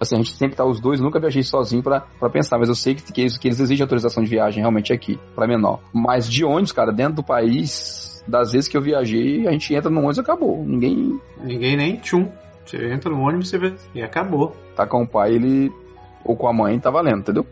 [0.00, 2.00] Assim, a gente sempre tá os dois, nunca viajei sozinho pra
[2.32, 5.18] pensar, mas eu sei que, que, eles, que eles exigem autorização de viagem realmente aqui,
[5.34, 5.80] pra menor.
[5.92, 9.90] Mas de ônibus, cara, dentro do país, das vezes que eu viajei, a gente entra
[9.90, 10.64] no ônibus e acabou.
[10.64, 11.20] Ninguém.
[11.42, 12.30] Ninguém nem tchum.
[12.64, 13.52] Você entra no ônibus
[13.94, 14.56] e acabou.
[14.76, 15.72] Tá com o pai, ele.
[16.24, 17.46] Ou com a mãe, tá valendo, entendeu?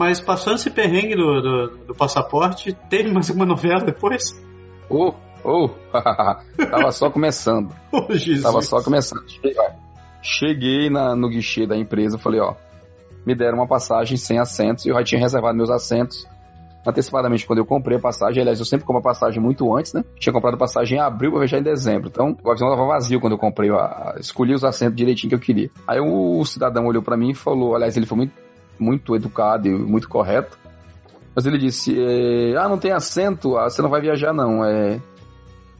[0.00, 4.32] Mas passando esse perrengue do, do, do passaporte, teve mais uma novela depois?
[4.88, 5.12] Oh,
[5.44, 7.74] oh, tava só começando.
[7.92, 8.42] Oh, Jesus.
[8.42, 9.22] Tava só começando.
[10.22, 12.54] Cheguei na, no guichê da empresa, falei, ó,
[13.26, 16.26] me deram uma passagem sem assentos, e eu já tinha reservado meus assentos
[16.86, 18.40] antecipadamente quando eu comprei a passagem.
[18.40, 20.02] Aliás, eu sempre compro a passagem muito antes, né?
[20.18, 22.08] Tinha comprado a passagem em abril pra viajar em dezembro.
[22.08, 25.40] Então, o avião tava vazio quando eu comprei, a, escolhi os assentos direitinho que eu
[25.40, 25.70] queria.
[25.86, 28.32] Aí o cidadão olhou para mim e falou, aliás, ele foi muito,
[28.80, 30.58] muito educado e muito correto.
[31.34, 35.00] Mas ele disse, é, ah, não tem assento, ah, você não vai viajar não, é...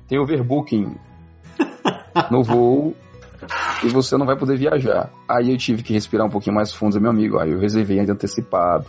[0.06, 0.94] Tem overbooking
[2.30, 2.94] no voo
[3.84, 5.10] e você não vai poder viajar.
[5.28, 7.38] Aí eu tive que respirar um pouquinho mais fundo, meu amigo.
[7.38, 8.86] Aí eu reservei ainda antecipado.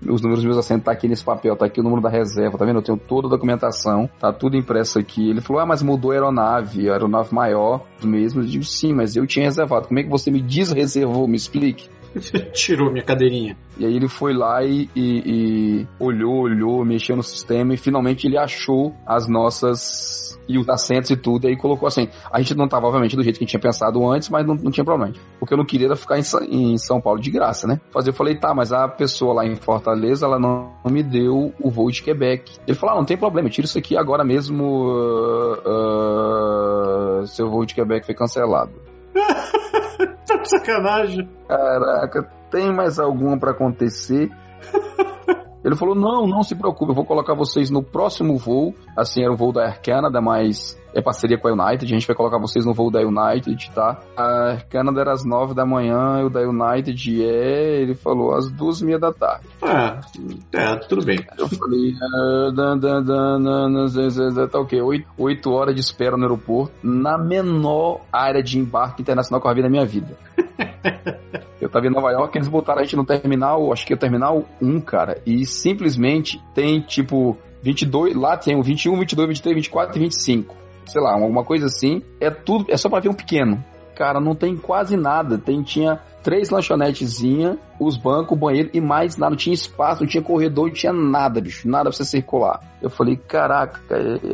[0.00, 2.56] Os números dos meus assentos tá aqui nesse papel, tá aqui o número da reserva,
[2.56, 2.78] tá vendo?
[2.78, 5.28] Eu tenho toda a documentação, tá tudo impresso aqui.
[5.28, 8.40] Ele falou: Ah, mas mudou a aeronave, a aeronave maior mesmo.
[8.40, 9.88] Eu digo, sim, mas eu tinha reservado.
[9.88, 11.28] Como é que você me desreservou?
[11.28, 11.90] Me explique.
[12.52, 13.56] Tirou minha cadeirinha.
[13.78, 18.26] E aí ele foi lá e, e, e olhou, olhou, mexeu no sistema e finalmente
[18.26, 22.08] ele achou as nossas e os assentos e tudo, e aí colocou assim.
[22.30, 24.56] A gente não tava, obviamente, do jeito que a gente tinha pensado antes, mas não,
[24.56, 25.14] não tinha problema.
[25.40, 27.80] O que eu não queria era ficar em, em, São Paulo de graça, né?
[27.92, 31.54] Fazer, eu falei, tá, mas a pessoa lá em Fortaleza, ela não, não me deu
[31.60, 32.58] o voo de Quebec.
[32.66, 34.64] Ele falou, ah, não tem problema, tira isso aqui agora mesmo.
[34.64, 35.60] Uh,
[37.22, 38.72] uh, seu voo de Quebec foi cancelado.
[40.26, 41.28] tá de sacanagem.
[41.48, 44.30] Caraca, tem mais alguma para acontecer?
[45.64, 48.74] Ele falou: não, não se preocupe, eu vou colocar vocês no próximo voo.
[48.96, 51.84] Assim, era o voo da Air Canada, mas é parceria com a United.
[51.84, 54.00] A gente vai colocar vocês no voo da United, tá?
[54.16, 57.82] A Air Canada era às nove da manhã, e o da United é.
[57.82, 59.46] Ele falou às duas e meia da tarde.
[59.62, 60.00] Ah,
[60.52, 61.18] é, tudo bem.
[61.38, 62.50] Eu falei: ah,
[64.50, 69.40] tá ok, oito, oito horas de espera no aeroporto, na menor área de embarque internacional
[69.40, 70.16] que eu vi na minha vida.
[71.60, 73.98] Eu tava em Nova York, eles botaram a gente no terminal, acho que é o
[73.98, 79.96] terminal 1, cara, e simplesmente tem tipo 22, lá tem o 21, 22, 23, 24
[79.96, 80.59] e 25.
[80.90, 82.02] Sei lá, alguma coisa assim.
[82.20, 83.64] É tudo, é só para ver um pequeno.
[83.94, 85.38] Cara, não tem quase nada.
[85.38, 89.30] Tem, tinha três lanchonetezinhas, os bancos, o banheiro e mais nada.
[89.30, 91.68] Não tinha espaço, não tinha corredor, não tinha nada, bicho.
[91.68, 92.60] Nada pra você circular.
[92.82, 93.80] Eu falei, caraca,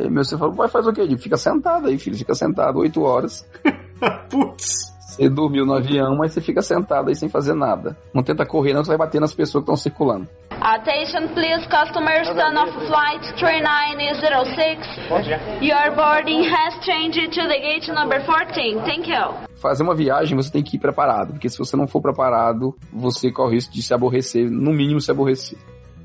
[0.09, 1.17] meu você falou, vai fazer o quê?
[1.17, 3.47] Fica sentado aí, filho, fica sentado oito horas.
[4.29, 4.96] Putz.
[5.07, 7.97] Você dormiu no avião, mas você fica sentado aí sem fazer nada.
[8.13, 10.27] Não tenta correr, não, você vai bater nas pessoas que estão circulando.
[10.59, 14.85] Attention please, customers, turn off flight 3906.
[15.61, 18.81] Your boarding has changed to the gate number 14.
[18.81, 19.47] Thank you.
[19.55, 23.31] Fazer uma viagem, você tem que ir preparado, porque se você não for preparado, você
[23.31, 25.57] corre o risco de se aborrecer, no mínimo se aborrecer.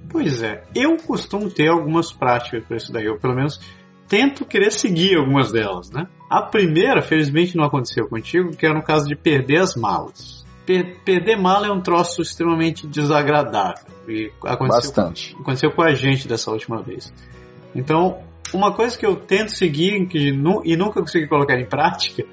[0.09, 3.59] Pois é, eu costumo ter algumas práticas para isso daí, eu pelo menos
[4.13, 6.07] tento querer seguir algumas delas, né?
[6.29, 10.45] A primeira, felizmente, não aconteceu contigo, que era no caso de perder as malas.
[10.67, 13.87] Per perder mala é um troço extremamente desagradável.
[14.07, 15.35] E aconteceu, Bastante.
[15.41, 17.11] aconteceu com a gente dessa última vez.
[17.75, 18.19] Então,
[18.53, 22.27] uma coisa que eu tento seguir que e nunca consegui colocar em prática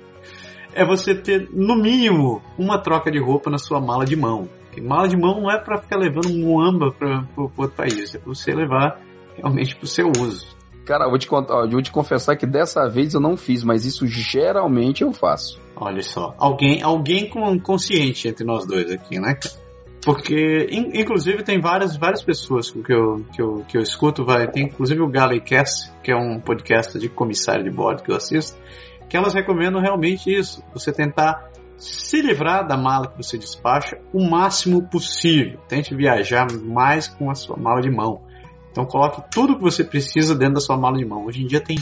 [0.74, 4.50] é você ter, no mínimo, uma troca de roupa na sua mala de mão.
[4.66, 8.28] Porque mala de mão não é para ficar levando muamba para outro país, é para
[8.28, 9.00] você levar
[9.38, 10.59] realmente para o seu uso.
[10.90, 13.64] Cara, eu vou, te contar, eu vou te confessar que dessa vez eu não fiz,
[13.64, 15.62] mas isso geralmente eu faço.
[15.76, 19.38] Olha só, alguém, alguém com consciente entre nós dois aqui, né?
[20.04, 24.48] Porque, in, inclusive, tem várias, várias pessoas que eu, que, eu, que eu escuto, vai,
[24.48, 28.58] tem inclusive o Galleycast, que é um podcast de comissário de bordo que eu assisto,
[29.08, 34.28] que elas recomendam realmente isso, você tentar se livrar da mala que você despacha o
[34.28, 35.60] máximo possível.
[35.68, 38.28] Tente viajar mais com a sua mala de mão.
[38.72, 41.26] Então coloque tudo que você precisa dentro da sua mala de mão.
[41.26, 41.78] Hoje em dia tem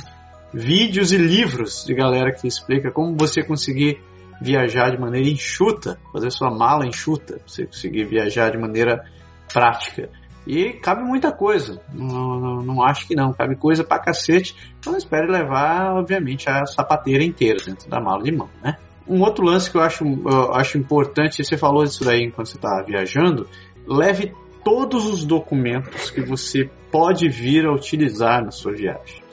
[0.53, 4.01] vídeos e livros de galera que explica como você conseguir
[4.41, 9.03] viajar de maneira enxuta, fazer sua mala enxuta, você conseguir viajar de maneira
[9.51, 10.09] prática.
[10.45, 14.95] E cabe muita coisa, não, não, não acho que não, cabe coisa pra cacete, então
[14.95, 18.77] espere levar, obviamente, a sapateira inteira dentro da mala de mão, né?
[19.05, 22.57] Um outro lance que eu acho, eu acho importante, você falou disso daí enquanto você
[22.57, 23.47] está viajando,
[23.85, 24.33] leve
[24.67, 29.23] todos os documentos que você pode vir a utilizar na sua viagem.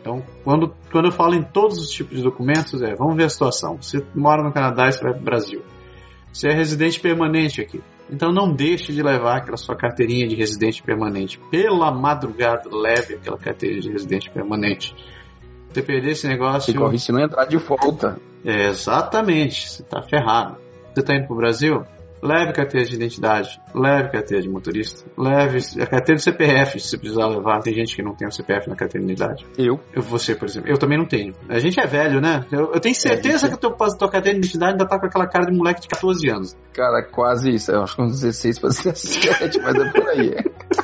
[0.00, 3.28] Então, quando, quando eu falo em todos os tipos de documentos, é, vamos ver a
[3.28, 3.82] situação.
[3.82, 5.64] Você mora no Canadá e você vai para o Brasil.
[6.32, 7.82] Você é residente permanente aqui.
[8.08, 11.40] Então não deixe de levar aquela sua carteirinha de residente permanente.
[11.50, 14.94] Pela madrugada, leve aquela carteirinha de residente permanente.
[15.72, 16.72] Você perder esse negócio.
[16.72, 18.16] Se corre se não entrar de volta.
[18.44, 20.56] É, exatamente, você está ferrado.
[20.94, 21.84] Você está indo para o Brasil?
[22.22, 26.98] Leve carteira de identidade, leve carteira de motorista, leve a carteira de CPF, se você
[26.98, 27.60] precisar levar.
[27.60, 29.46] Tem gente que não tem o CPF na carteira de identidade.
[29.56, 29.80] Eu?
[29.94, 30.70] Eu você, por exemplo.
[30.70, 31.34] Eu também não tenho.
[31.48, 32.44] A gente é velho, né?
[32.52, 35.06] Eu, eu tenho certeza é, que a tua, tua carteira de identidade ainda tá com
[35.06, 36.56] aquela cara de moleque de 14 anos.
[36.74, 37.72] Cara, quase isso.
[37.72, 40.34] Eu acho que uns 16 para 17, mas é por aí.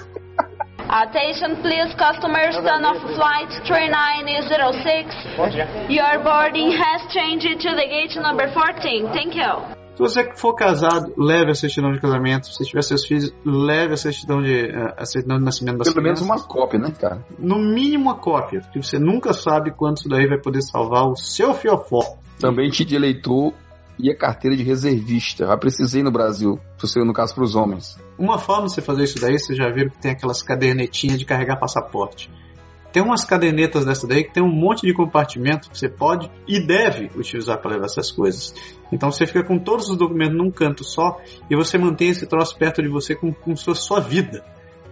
[0.89, 5.91] Attention please, customers, turn off flight 3906.
[5.91, 9.09] Your boarding has changed to the gate number 14.
[9.13, 9.77] Thank you.
[9.97, 12.49] Se você for casado, leve a certidão de casamento.
[12.49, 16.27] Se tiver seus filhos, leve a certidão de, a certidão de nascimento das Pelo crianças.
[16.27, 17.25] menos uma cópia, né, cara?
[17.39, 21.17] No mínimo uma cópia, porque você nunca sabe quando isso daí vai poder salvar o
[21.17, 22.19] seu fiofó.
[22.39, 23.55] Também te de eleitor
[23.99, 25.47] e a carteira de reservista.
[25.47, 26.61] Já precisei no Brasil,
[26.97, 27.99] no caso para os homens.
[28.19, 31.25] Uma forma de você fazer isso daí, você já viu que tem aquelas cadernetinhas de
[31.25, 32.31] carregar passaporte.
[32.93, 36.61] Tem umas cadernetas dessa daí que tem um monte de compartimento que você pode e
[36.61, 38.55] deve utilizar para levar essas coisas.
[38.91, 41.21] Então você fica com todos os documentos num canto só
[41.51, 44.45] e você mantém esse troço perto de você com, com sua, sua vida.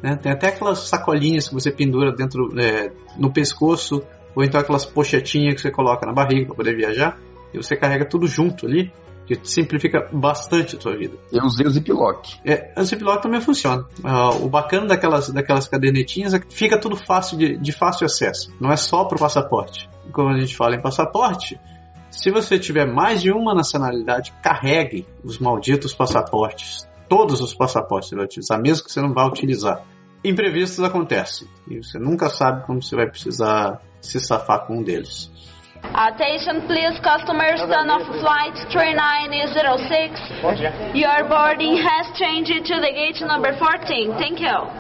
[0.03, 0.17] Né?
[0.17, 4.03] Tem até aquelas sacolinhas que você pendura dentro é, no pescoço
[4.35, 7.19] ou então aquelas pochetinhas que você coloca na barriga para poder viajar
[7.53, 8.93] e você carrega tudo junto ali
[9.27, 11.17] que simplifica bastante a sua vida.
[11.33, 12.27] Eu usei o Ziploc.
[12.45, 13.87] É, o Ziploc também funciona.
[13.99, 18.53] Uh, o bacana daquelas, daquelas cadernetinhas é que fica tudo fácil de, de fácil acesso.
[18.61, 19.89] Não é só para o passaporte.
[20.13, 21.59] Como a gente fala em passaporte,
[22.11, 26.87] se você tiver mais de uma nacionalidade, carregue os malditos passaportes.
[27.09, 29.83] Todos os passaportes você vai utilizar, mesmo que você não vá utilizar.
[30.25, 35.31] Imprevistos acontecem e você nunca sabe como você vai precisar se safar com um deles.
[35.93, 40.19] Attention please, customers, turn off flight 3906.
[40.95, 44.13] Your boarding has changed to the gate number 14.
[44.19, 44.79] Thank you.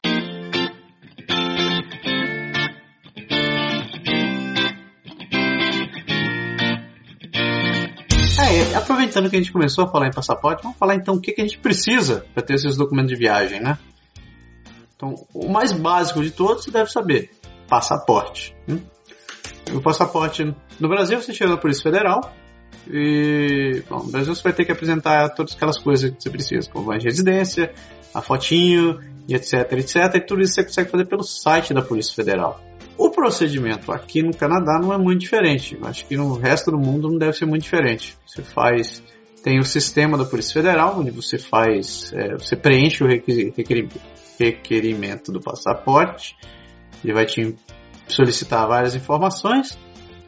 [8.55, 11.33] É, aproveitando que a gente começou a falar em passaporte, vamos falar então o que,
[11.33, 13.79] que a gente precisa para ter esses documentos de viagem, né?
[14.97, 17.31] Então, o mais básico de todos você deve saber:
[17.69, 18.55] passaporte.
[18.69, 18.81] Hum?
[19.73, 22.35] O passaporte no Brasil você chega na Polícia Federal
[22.91, 26.71] e bom, no Brasil você vai ter que apresentar todas aquelas coisas que você precisa,
[26.71, 27.73] como a residência,
[28.13, 29.97] a fotinho, e etc, etc.
[30.15, 32.61] E tudo isso você consegue fazer pelo site da Polícia Federal.
[32.97, 35.77] O procedimento aqui no Canadá não é muito diferente.
[35.83, 38.17] Acho que no resto do mundo não deve ser muito diferente.
[38.27, 39.03] Você faz,
[39.43, 43.09] tem o sistema da Polícia Federal, onde você faz, é, você preenche o
[44.39, 46.37] requerimento do passaporte.
[47.03, 47.57] Ele vai te
[48.09, 49.79] solicitar várias informações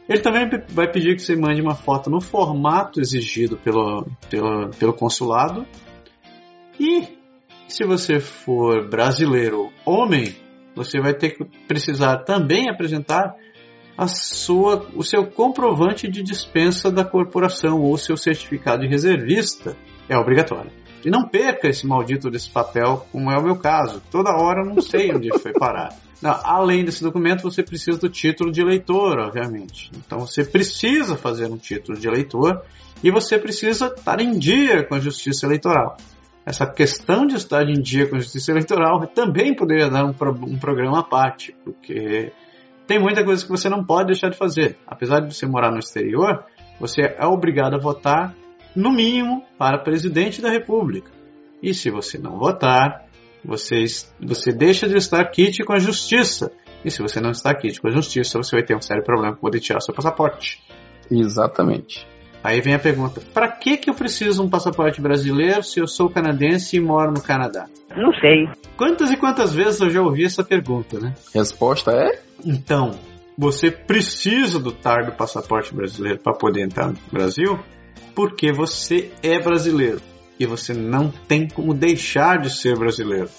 [0.07, 4.93] Ele também vai pedir que você mande uma foto no formato exigido pelo, pelo, pelo
[4.93, 5.65] consulado.
[6.79, 7.17] E
[7.67, 10.33] se você for brasileiro homem,
[10.73, 13.35] você vai ter que precisar também apresentar
[13.97, 19.75] a sua, o seu comprovante de dispensa da corporação ou seu certificado de reservista.
[20.07, 20.71] É obrigatório.
[21.03, 24.01] E não perca esse maldito desse papel, como é o meu caso.
[24.09, 25.89] Toda hora eu não sei onde foi parar.
[26.23, 29.91] Além desse documento, você precisa do título de eleitor, obviamente.
[29.95, 32.63] Então você precisa fazer um título de eleitor
[33.03, 35.97] e você precisa estar em dia com a justiça eleitoral.
[36.45, 40.15] Essa questão de estar em dia com a justiça eleitoral também poderia dar um,
[40.47, 42.31] um programa à parte, porque
[42.87, 44.77] tem muita coisa que você não pode deixar de fazer.
[44.87, 46.45] Apesar de você morar no exterior,
[46.79, 48.33] você é obrigado a votar,
[48.75, 51.11] no mínimo, para presidente da República.
[51.61, 53.06] E se você não votar,
[53.47, 53.85] você,
[54.19, 56.51] você deixa de estar kit com a justiça.
[56.83, 59.31] E se você não está kit com a justiça, você vai ter um sério problema
[59.31, 60.61] para poder tirar seu passaporte.
[61.09, 62.05] Exatamente.
[62.43, 66.09] Aí vem a pergunta: para que, que eu preciso um passaporte brasileiro se eu sou
[66.09, 67.65] canadense e moro no Canadá?
[67.95, 68.47] Não sei.
[68.75, 71.13] Quantas e quantas vezes eu já ouvi essa pergunta, né?
[71.33, 72.21] Resposta é?
[72.45, 72.91] Então,
[73.37, 77.57] você precisa do TAR do passaporte brasileiro para poder entrar no Brasil
[78.13, 80.01] porque você é brasileiro
[80.39, 83.29] e você não tem como deixar de ser brasileiro.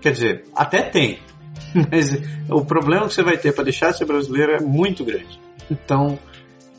[0.00, 1.18] Quer dizer, até tem,
[1.90, 2.16] mas
[2.48, 5.40] o problema que você vai ter para deixar de ser brasileiro é muito grande.
[5.70, 6.18] Então.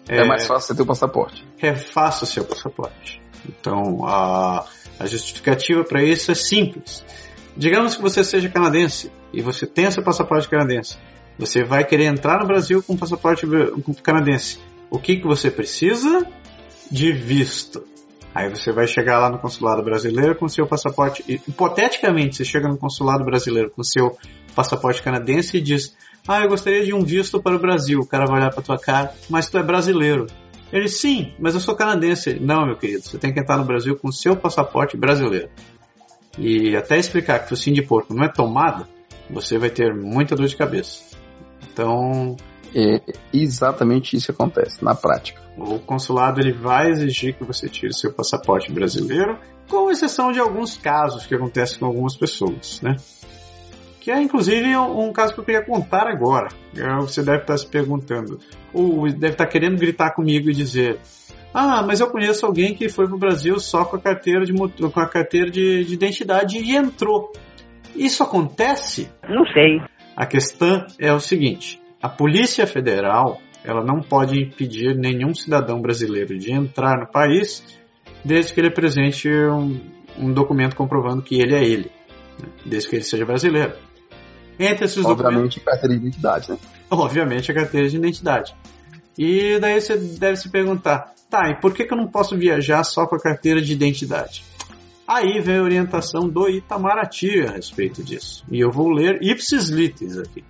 [0.09, 1.45] É, é mais fácil você ter o passaporte.
[1.57, 3.21] Refaça o seu passaporte.
[3.47, 4.65] Então, a,
[4.99, 7.05] a justificativa para isso é simples.
[7.55, 10.97] Digamos que você seja canadense e você tenha seu passaporte canadense.
[11.37, 13.45] Você vai querer entrar no Brasil com passaporte
[14.03, 14.59] canadense.
[14.89, 16.25] O que, que você precisa?
[16.89, 17.83] De visto.
[18.33, 21.23] Aí você vai chegar lá no consulado brasileiro com seu passaporte.
[21.27, 24.17] Hipoteticamente, você chega no consulado brasileiro com seu
[24.55, 25.95] passaporte canadense e diz:
[26.27, 27.99] Ah, eu gostaria de um visto para o Brasil.
[27.99, 30.27] O cara vai olhar para tua cara, mas tu é brasileiro.
[30.71, 32.39] Ele, sim, mas eu sou canadense.
[32.39, 35.49] Não, meu querido, você tem que entrar no Brasil com seu passaporte brasileiro.
[36.37, 38.87] E até explicar que o sim de porco não é tomada,
[39.29, 41.03] você vai ter muita dor de cabeça.
[41.71, 42.37] Então,
[42.75, 43.01] é
[43.33, 45.41] exatamente isso que acontece na prática.
[45.57, 49.37] O consulado ele vai exigir que você tire seu passaporte brasileiro,
[49.69, 52.95] com exceção de alguns casos que acontecem com algumas pessoas, né?
[53.99, 56.47] Que é inclusive um caso que eu queria contar agora.
[56.75, 58.39] É, você deve estar se perguntando,
[58.73, 60.99] ou deve estar querendo gritar comigo e dizer:
[61.53, 64.53] Ah, mas eu conheço alguém que foi para o Brasil só com a carteira de
[64.53, 67.31] com a carteira de, de identidade e entrou.
[67.95, 69.11] Isso acontece?
[69.29, 69.79] Não sei.
[70.15, 76.37] A questão é o seguinte: a Polícia Federal ela não pode impedir nenhum cidadão brasileiro
[76.37, 77.63] de entrar no país
[78.25, 79.79] desde que ele apresente um,
[80.17, 81.91] um documento comprovando que ele é ele,
[82.39, 82.49] né?
[82.65, 83.73] desde que ele seja brasileiro.
[84.59, 86.57] Entre esses Obviamente, documentos, carteira de identidade, né?
[86.89, 88.55] Obviamente, a carteira de identidade.
[89.17, 92.83] E daí você deve se perguntar, tá, e por que, que eu não posso viajar
[92.83, 94.43] só com a carteira de identidade?
[95.07, 98.45] Aí vem a orientação do Itamaraty a respeito disso.
[98.51, 100.43] E eu vou ler ipsis litis aqui.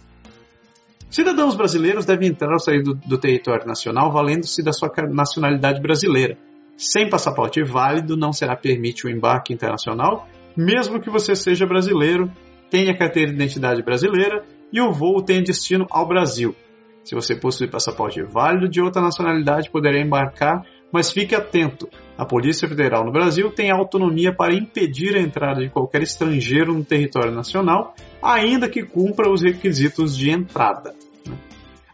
[1.12, 6.38] Cidadãos brasileiros devem entrar ou sair do, do território nacional valendo-se da sua nacionalidade brasileira.
[6.78, 12.32] Sem passaporte válido, não será permitido o embarque internacional, mesmo que você seja brasileiro,
[12.70, 16.56] tenha carteira de identidade brasileira e o voo tenha destino ao Brasil.
[17.04, 22.68] Se você possui passaporte válido de outra nacionalidade, poderá embarcar, mas fique atento: a Polícia
[22.68, 27.96] Federal no Brasil tem autonomia para impedir a entrada de qualquer estrangeiro no território nacional,
[28.22, 30.94] ainda que cumpra os requisitos de entrada.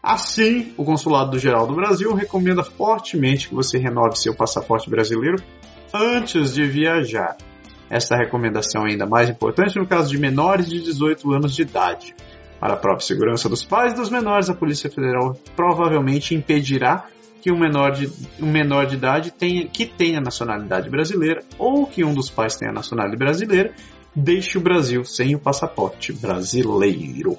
[0.02, 5.42] Assim, o Consulado Geral do Brasil recomenda fortemente que você renove seu passaporte brasileiro
[5.92, 7.36] antes de viajar.
[7.90, 12.14] Esta recomendação é ainda mais importante no caso de menores de 18 anos de idade.
[12.60, 17.06] Para a própria segurança dos pais dos menores, a Polícia Federal provavelmente impedirá
[17.48, 22.04] que um menor de, um menor de idade tenha, que tenha nacionalidade brasileira ou que
[22.04, 23.72] um dos pais tenha nacionalidade brasileira
[24.14, 27.38] deixe o Brasil sem o passaporte brasileiro.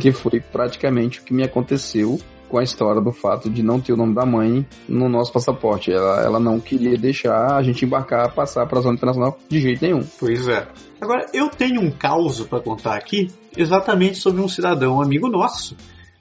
[0.00, 3.92] Que foi praticamente o que me aconteceu com a história do fato de não ter
[3.92, 5.90] o nome da mãe no nosso passaporte.
[5.90, 9.82] Ela, ela não queria deixar a gente embarcar, passar para a zona internacional de jeito
[9.82, 10.06] nenhum.
[10.20, 10.68] Pois é.
[11.00, 15.76] Agora, eu tenho um caos para contar aqui, exatamente sobre um cidadão amigo nosso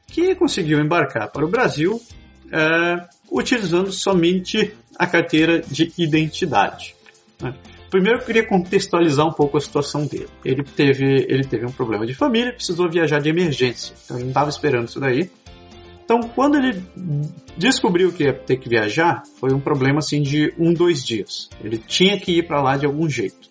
[0.08, 2.02] que conseguiu embarcar para o Brasil
[2.54, 6.96] é, utilizando somente a carteira de identidade.
[7.42, 7.56] Né?
[7.90, 10.30] Primeiro eu queria contextualizar um pouco a situação dele.
[10.46, 14.32] Ele teve, ele teve um problema de família, precisou viajar de emergência, então ele não
[14.32, 15.30] estava esperando isso daí.
[16.04, 16.84] Então, quando ele
[17.58, 21.50] descobriu que ia ter que viajar, foi um problema assim de um, dois dias.
[21.64, 23.50] Ele tinha que ir para lá de algum jeito.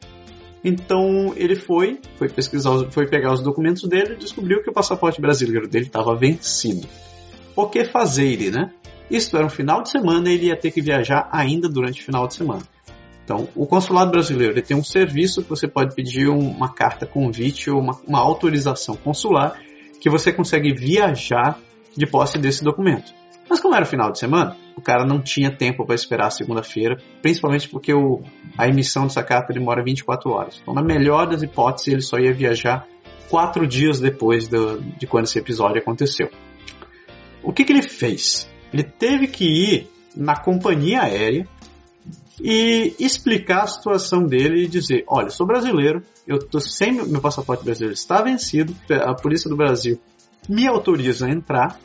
[0.62, 5.20] Então ele foi, foi pesquisar, foi pegar os documentos dele e descobriu que o passaporte
[5.20, 6.86] brasileiro dele estava vencido.
[7.56, 8.70] O que fazer, né?
[9.10, 12.04] Isso era um final de semana e ele ia ter que viajar ainda durante o
[12.04, 12.62] final de semana.
[13.24, 17.70] Então, o consulado brasileiro ele tem um serviço que você pode pedir uma carta convite
[17.70, 19.58] ou uma, uma autorização consular
[20.00, 21.58] que você consegue viajar
[21.96, 23.12] de posse desse documento.
[23.48, 26.96] Mas como era final de semana, o cara não tinha tempo para esperar a segunda-feira,
[27.20, 28.22] principalmente porque o,
[28.56, 30.58] a emissão dessa carta demora 24 horas.
[30.60, 32.86] Então, na melhor das hipóteses, ele só ia viajar
[33.28, 36.30] quatro dias depois do, de quando esse episódio aconteceu.
[37.42, 38.51] O que, que ele fez?
[38.72, 41.46] Ele teve que ir na companhia aérea
[42.40, 47.64] e explicar a situação dele e dizer: olha, sou brasileiro, eu tô sem meu passaporte
[47.64, 50.00] brasileiro está vencido, a polícia do Brasil
[50.48, 51.78] me autoriza a entrar,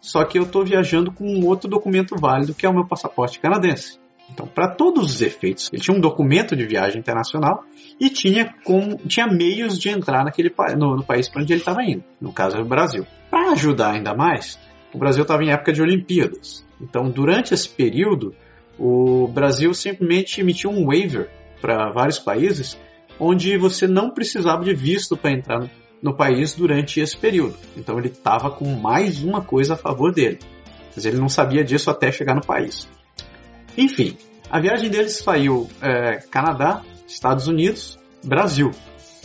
[0.00, 3.40] só que eu estou viajando com um outro documento válido que é o meu passaporte
[3.40, 4.00] canadense.
[4.30, 7.64] Então, para todos os efeitos, ele tinha um documento de viagem internacional
[8.00, 11.82] e tinha, com, tinha meios de entrar naquele, no, no país para onde ele estava
[11.82, 13.06] indo, no caso é o Brasil.
[13.30, 14.58] Para ajudar ainda mais,
[14.92, 16.64] o Brasil estava em época de Olimpíadas.
[16.80, 18.34] Então, durante esse período,
[18.78, 21.30] o Brasil simplesmente emitiu um waiver
[21.60, 22.78] para vários países,
[23.18, 25.70] onde você não precisava de visto para entrar
[26.02, 27.56] no país durante esse período.
[27.76, 30.40] Então ele estava com mais uma coisa a favor dele.
[30.94, 32.88] Mas ele não sabia disso até chegar no país.
[33.78, 34.18] Enfim,
[34.50, 38.70] a viagem dele saiu é, Canadá, Estados Unidos, Brasil.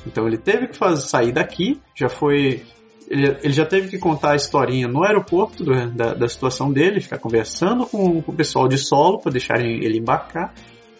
[0.05, 2.63] Então ele teve que fazer, sair daqui, já foi.
[3.09, 6.99] Ele, ele, já teve que contar a historinha no aeroporto do, da, da, situação dele,
[6.99, 10.53] ficar conversando com, com o pessoal de solo para deixarem ele embarcar.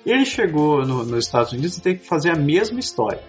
[0.06, 3.22] Ele chegou no, nos Estados Unidos e teve que fazer a mesma história.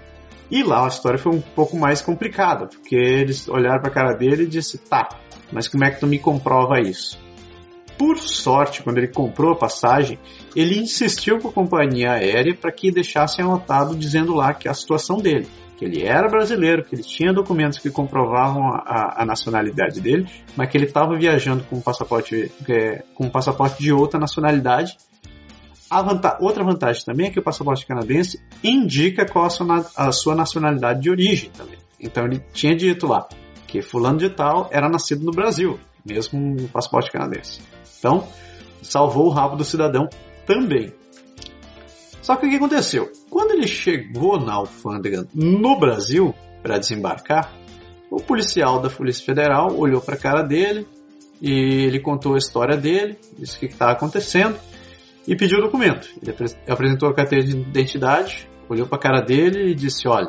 [0.51, 4.17] E lá a história foi um pouco mais complicada, porque eles olharam para a cara
[4.17, 5.09] dele e disse: "Tá,
[5.53, 7.19] mas como é que tu me comprova isso?"
[7.99, 10.21] Por sorte, quando ele comprou a passagem,
[10.55, 15.17] ele insistiu com a companhia aérea para que deixassem anotado dizendo lá que a situação
[15.17, 15.49] dele,
[15.79, 20.27] que ele era brasileiro, que ele tinha documentos que comprovavam a, a nacionalidade dele,
[20.57, 24.97] mas que ele estava viajando com um passaporte é, com um passaporte de outra nacionalidade
[25.91, 30.35] Vanta outra vantagem também é que o passaporte canadense indica qual a sua, a sua
[30.35, 31.79] nacionalidade de origem também.
[31.99, 33.27] Então ele tinha dito lá
[33.67, 37.61] que fulano de tal era nascido no Brasil, mesmo no passaporte canadense.
[37.99, 38.27] Então,
[38.83, 40.09] salvou o rabo do cidadão
[40.47, 40.93] também.
[42.29, 43.11] Só que o que aconteceu?
[43.31, 47.51] Quando ele chegou na alfândega no Brasil para desembarcar,
[48.11, 50.87] o policial da Polícia Federal olhou para a cara dele
[51.41, 54.59] e ele contou a história dele, disse o que estava acontecendo
[55.27, 56.07] e pediu o documento.
[56.21, 56.37] Ele
[56.69, 60.29] apresentou a carteira de identidade, olhou para a cara dele e disse: Olha,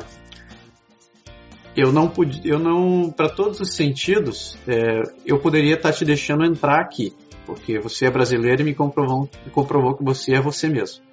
[1.76, 6.06] eu não pude, eu não, para todos os sentidos, é, eu poderia estar tá te
[6.06, 7.12] deixando entrar aqui,
[7.44, 11.09] porque você é brasileiro e me comprovou, me comprovou que você é você mesmo.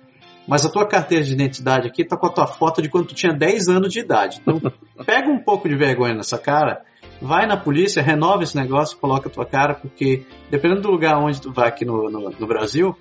[0.48, 3.16] Mas a tua carteira de identidade aqui tá com a tua foto de quando tu
[3.16, 4.40] tinha 10 anos de idade.
[4.42, 4.62] Então,
[5.06, 6.84] pega um pouco de vergonha nessa cara,
[7.22, 11.42] vai na polícia, renova esse negócio, coloca a tua cara, porque dependendo do lugar onde
[11.42, 12.96] tu vai aqui no, no, no Brasil,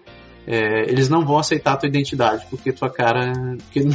[0.46, 3.32] é, eles não vão aceitar a tua identidade, porque tua cara.
[3.64, 3.88] Porque,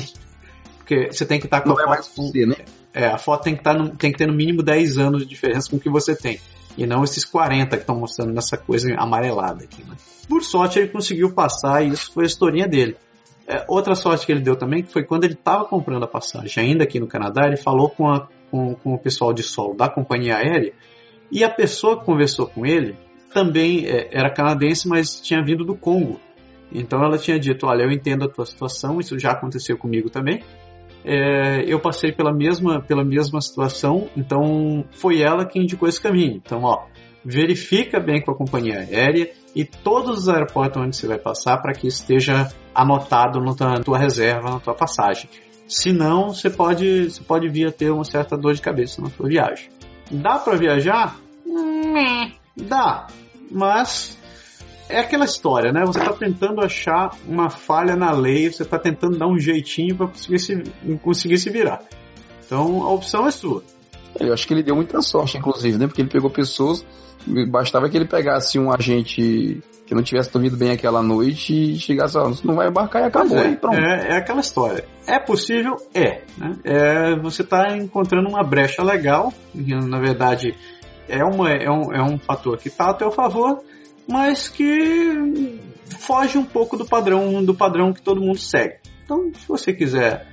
[0.78, 2.32] porque você tem que estar tá com não a é foto.
[2.32, 2.56] Você, né?
[2.94, 5.30] É, a foto tem que, tá no, tem que ter no mínimo 10 anos de
[5.30, 6.40] diferença com o que você tem.
[6.78, 9.84] E não esses 40 que estão mostrando nessa coisa amarelada aqui.
[9.84, 9.96] Né?
[10.28, 12.98] Por sorte, ele conseguiu passar e isso foi a historinha dele.
[13.52, 16.86] É, outra sorte que ele deu também foi quando ele estava comprando a passagem, ainda
[16.86, 20.38] aqui no Canadá, ele falou com, a, com, com, o pessoal de solo da companhia
[20.38, 20.72] aérea
[21.30, 22.96] e a pessoa que conversou com ele
[23.34, 26.18] também é, era canadense, mas tinha vindo do Congo.
[26.72, 30.42] Então ela tinha dito: Olha, eu entendo a tua situação, isso já aconteceu comigo também.
[31.04, 36.38] É, eu passei pela mesma, pela mesma situação, então foi ela que indicou esse caminho.
[36.38, 36.86] Então, ó,
[37.24, 41.74] verifica bem com a companhia aérea e todos os aeroportos onde você vai passar para
[41.74, 45.30] que esteja anotado na tua reserva, na tua passagem.
[45.68, 49.28] Senão, você pode, você pode vir a ter uma certa dor de cabeça na sua
[49.28, 49.70] viagem.
[50.12, 51.18] Dá para viajar?
[52.58, 53.08] Dá,
[53.50, 54.18] mas
[54.90, 55.86] é aquela história, né?
[55.86, 60.08] Você está tentando achar uma falha na lei, você está tentando dar um jeitinho para
[60.08, 60.64] conseguir se,
[61.02, 61.82] conseguir se virar.
[62.46, 63.64] Então a opção é sua.
[64.28, 65.88] Eu acho que ele deu muita sorte, inclusive, né?
[65.88, 66.86] Porque ele pegou pessoas.
[67.50, 72.18] Bastava que ele pegasse um agente que não tivesse dormido bem aquela noite e chegasse,
[72.18, 73.38] ó, não vai embarcar e acabou.
[73.38, 73.78] É, e pronto.
[73.78, 74.86] É, é, aquela história.
[75.06, 75.76] É possível?
[75.94, 76.56] É, né?
[76.64, 77.16] é.
[77.20, 80.56] Você está encontrando uma brecha legal, na verdade
[81.12, 83.62] é, uma, é, um, é um fator que está a teu favor,
[84.08, 85.60] mas que
[86.00, 88.76] foge um pouco do padrão do padrão que todo mundo segue.
[89.04, 90.31] Então, se você quiser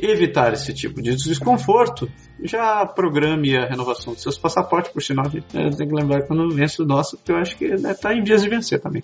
[0.00, 2.10] evitar esse tipo de desconforto,
[2.42, 6.86] já programe a renovação dos seus passaportes, por sinal, tem que lembrar quando vence o
[6.86, 9.02] nosso, porque eu acho que deve estar em vias de vencer também.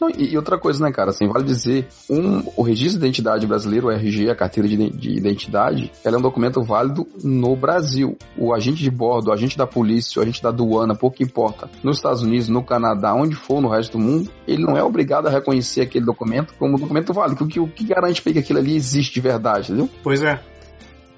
[0.00, 3.46] Não, e, e outra coisa, né, cara, assim, vale dizer, um, o registro de identidade
[3.46, 8.16] brasileiro, o RG, a carteira de, de identidade, ela é um documento válido no Brasil.
[8.36, 11.96] O agente de bordo, o agente da polícia, o agente da aduana, pouco importa, nos
[11.98, 15.30] Estados Unidos, no Canadá, onde for no resto do mundo, ele não é obrigado a
[15.30, 17.44] reconhecer aquele documento como documento válido.
[17.44, 19.90] O que, o que garante que aquilo ali existe de verdade, entendeu?
[20.02, 20.40] Pois é.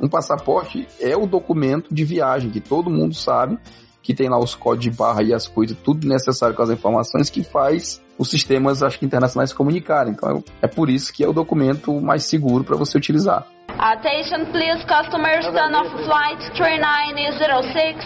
[0.01, 3.57] Um passaporte é o documento de viagem que todo mundo sabe
[4.03, 7.31] que tem lá os códigos de barra e as coisas, tudo necessário com as informações
[7.31, 10.13] que faz os sistemas, acho que internacionais se comunicarem.
[10.13, 13.47] Então é por isso que é o documento mais seguro para você utilizar.
[13.79, 18.05] Attention please customers son of flight 3906.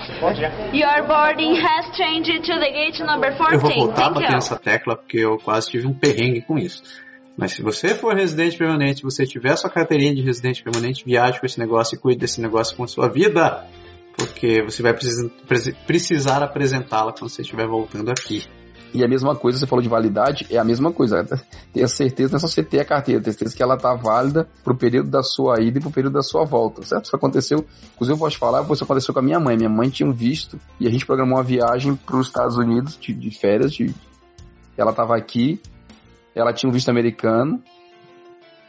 [0.72, 3.54] Your boarding has changed to the gate number 14.
[3.54, 4.34] Eu vou voltar a Thank bater you.
[4.34, 6.82] nessa tecla porque eu quase tive um perrengue com isso.
[7.36, 11.44] Mas se você for residente permanente, você tiver sua carteirinha de residente permanente, viaje com
[11.44, 13.66] esse negócio e cuide desse negócio com a sua vida.
[14.16, 14.94] Porque você vai
[15.86, 18.44] precisar, apresentá-la quando você estiver voltando aqui.
[18.94, 21.22] E a mesma coisa, você falou de validade, é a mesma coisa.
[21.72, 24.48] Ter certeza não é só você ter a carteira, ter certeza que ela está válida
[24.64, 27.04] para o período da sua ida e para o período da sua volta, certo?
[27.04, 29.56] Isso aconteceu, inclusive eu posso falar, isso aconteceu com a minha mãe.
[29.56, 32.98] Minha mãe tinha um visto e a gente programou uma viagem para os Estados Unidos
[32.98, 33.72] de, de férias.
[33.72, 33.94] De,
[34.78, 35.60] ela estava aqui,
[36.34, 37.62] ela tinha um visto americano,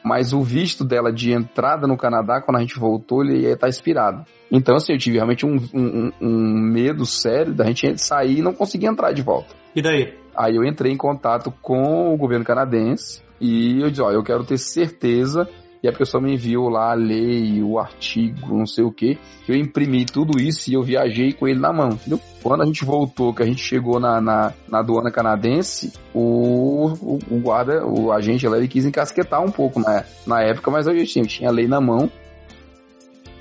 [0.04, 3.68] mas o visto dela de entrada no Canadá, quando a gente voltou, ele ia estar
[3.68, 4.26] expirado.
[4.52, 8.54] Então, assim, eu tive realmente um, um, um medo sério da gente sair e não
[8.54, 9.54] conseguir entrar de volta.
[9.76, 10.14] E daí?
[10.36, 14.45] Aí eu entrei em contato com o governo canadense e eu disse, ó, eu quero
[14.45, 15.50] ter certeza
[15.88, 19.18] e a pessoa me enviou lá a lei, o artigo, não sei o que.
[19.48, 22.20] Eu imprimi tudo isso e eu viajei com ele na mão, entendeu?
[22.44, 27.20] Quando a gente voltou, que a gente chegou na, na, na aduana canadense, o, o,
[27.32, 30.94] o, guarda, o agente lá, ele quis encasquetar um pouco na, na época, mas eu,
[30.94, 32.12] assim, eu tinha a lei na mão.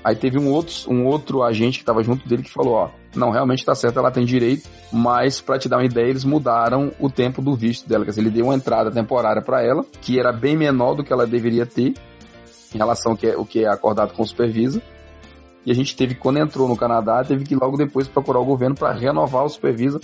[0.01, 3.29] Aí teve um outro, um outro agente que estava junto dele que falou, ó, não,
[3.29, 7.09] realmente tá certo, ela tem direito, mas para te dar uma ideia, eles mudaram o
[7.09, 10.31] tempo do visto dela, quer dizer, ele deu uma entrada temporária para ela, que era
[10.31, 11.93] bem menor do que ela deveria ter,
[12.73, 14.81] em relação ao que é, o que é acordado com o supervisa.
[15.65, 18.75] E a gente teve, quando entrou no Canadá, teve que logo depois procurar o governo
[18.75, 19.99] para renovar o supervisa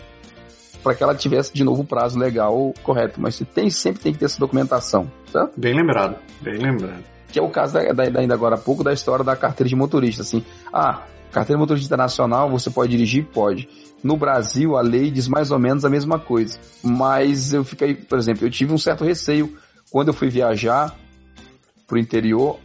[0.84, 3.20] para que ela tivesse de novo o prazo legal correto.
[3.20, 5.60] Mas você tem, sempre tem que ter essa documentação, certo?
[5.60, 7.04] Bem lembrado, bem lembrado.
[7.32, 9.76] Que é o caso da, da, ainda agora há pouco da história da carteira de
[9.76, 10.22] motorista.
[10.22, 13.26] Assim, ah, carteira de motorista internacional, você pode dirigir?
[13.34, 13.68] Pode.
[14.04, 16.60] No Brasil, a lei diz mais ou menos a mesma coisa.
[16.84, 19.58] Mas eu fiquei, por exemplo, eu tive um certo receio
[19.90, 20.94] quando eu fui viajar
[21.88, 22.60] pro interior.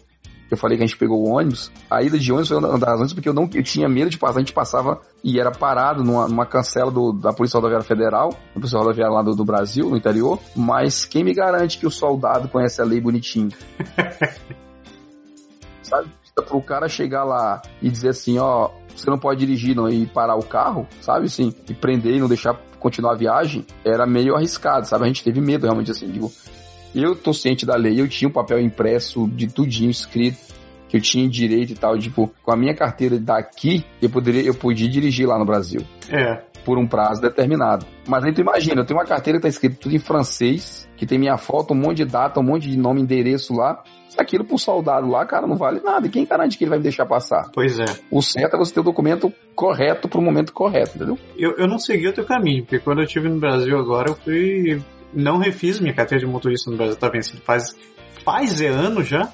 [0.50, 1.70] Eu falei que a gente pegou o ônibus.
[1.90, 4.18] A ida de ônibus foi uma das razões porque eu não eu tinha medo de
[4.18, 4.38] passar.
[4.38, 8.54] A gente passava e era parado numa, numa cancela do, da Polícia Rodoviária Federal, da
[8.54, 10.38] Polícia Rodoviária lá do, do Brasil, no interior.
[10.56, 13.50] Mas quem me garante que o soldado conhece a lei bonitinho?
[15.82, 16.08] Sabe?
[16.34, 20.06] Para o cara chegar lá e dizer assim, ó, você não pode dirigir não, e
[20.06, 24.34] parar o carro, sabe assim, e prender e não deixar continuar a viagem, era meio
[24.34, 25.04] arriscado, sabe?
[25.04, 26.30] A gente teve medo realmente assim, digo,
[26.94, 30.38] eu tô ciente da lei, eu tinha um papel impresso de tudinho escrito,
[30.88, 34.54] que eu tinha direito e tal, tipo, com a minha carteira daqui, eu poderia, eu
[34.54, 35.82] podia dirigir lá no Brasil.
[36.10, 36.42] É.
[36.64, 37.86] Por um prazo determinado.
[38.06, 41.06] Mas aí tu imagina, eu tenho uma carteira que tá escrito tudo em francês, que
[41.06, 43.82] tem minha foto, um monte de data, um monte de nome, endereço lá.
[44.18, 46.06] Aquilo pro soldado lá, cara, não vale nada.
[46.06, 47.50] E quem garante que ele vai me deixar passar?
[47.54, 47.84] Pois é.
[48.10, 51.16] O certo é você ter o documento correto pro momento correto, entendeu?
[51.36, 54.16] Eu, eu não segui o teu caminho, porque quando eu estive no Brasil agora, eu
[54.16, 54.82] fui.
[55.12, 57.74] Não refiz minha carteira de motorista no Brasil, tá vencido faz,
[58.24, 59.32] faz é ano já.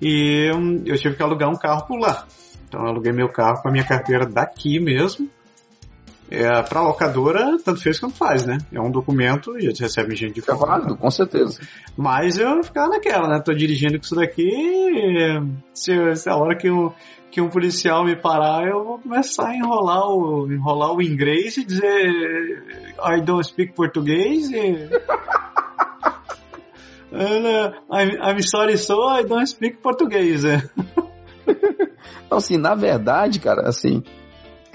[0.00, 2.26] E eu, eu tive que alugar um carro por lá.
[2.68, 5.28] Então eu aluguei meu carro com a minha carteira daqui mesmo.
[6.28, 8.58] É, pra locadora, tanto fez quanto faz, né?
[8.72, 10.72] É um documento e eles recebem gente de É fora.
[10.72, 11.60] válido, com certeza.
[11.96, 13.40] Mas eu ficava naquela, né?
[13.40, 14.50] Tô dirigindo com isso daqui.
[15.72, 16.92] Se, se a hora que, eu,
[17.36, 21.66] que um policial me parar, eu vou começar a enrolar o, enrolar o inglês e
[21.66, 24.50] dizer I don't speak português.
[24.50, 24.88] E...
[27.12, 30.44] I'm, I'm sorry, so I don't speak português.
[32.26, 34.02] Então, assim, na verdade, cara, assim,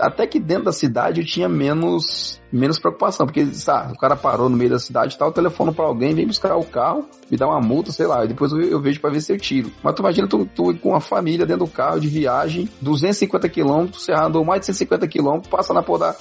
[0.02, 4.50] até que dentro da cidade eu tinha menos, menos preocupação, porque, sabe, o cara parou
[4.50, 7.38] no meio da cidade e tal, eu telefono pra alguém, vem buscar o carro, me
[7.38, 9.72] dá uma multa, sei lá, e depois eu, eu vejo pra ver se eu tiro.
[9.84, 14.04] Mas tu imagina tu, tu com uma família dentro do carro de viagem, 250 quilômetros,
[14.04, 16.16] você andou mais de 150 quilômetros, passa na porra da,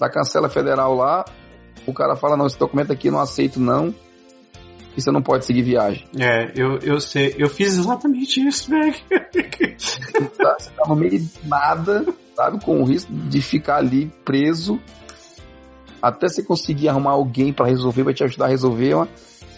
[0.00, 1.24] da cancela federal lá,
[1.86, 3.94] o cara fala, não, esse documento aqui eu não aceito não,
[4.96, 6.06] e você não pode seguir viagem.
[6.18, 8.94] É, eu, eu sei, eu fiz exatamente isso, velho.
[10.38, 10.56] tá?
[10.58, 12.04] Você tá no meio de nada,
[12.36, 12.62] sabe?
[12.62, 14.78] Com o risco de ficar ali preso
[16.00, 18.94] até você conseguir arrumar alguém para resolver, vai te ajudar a resolver.
[18.94, 19.08] Uma...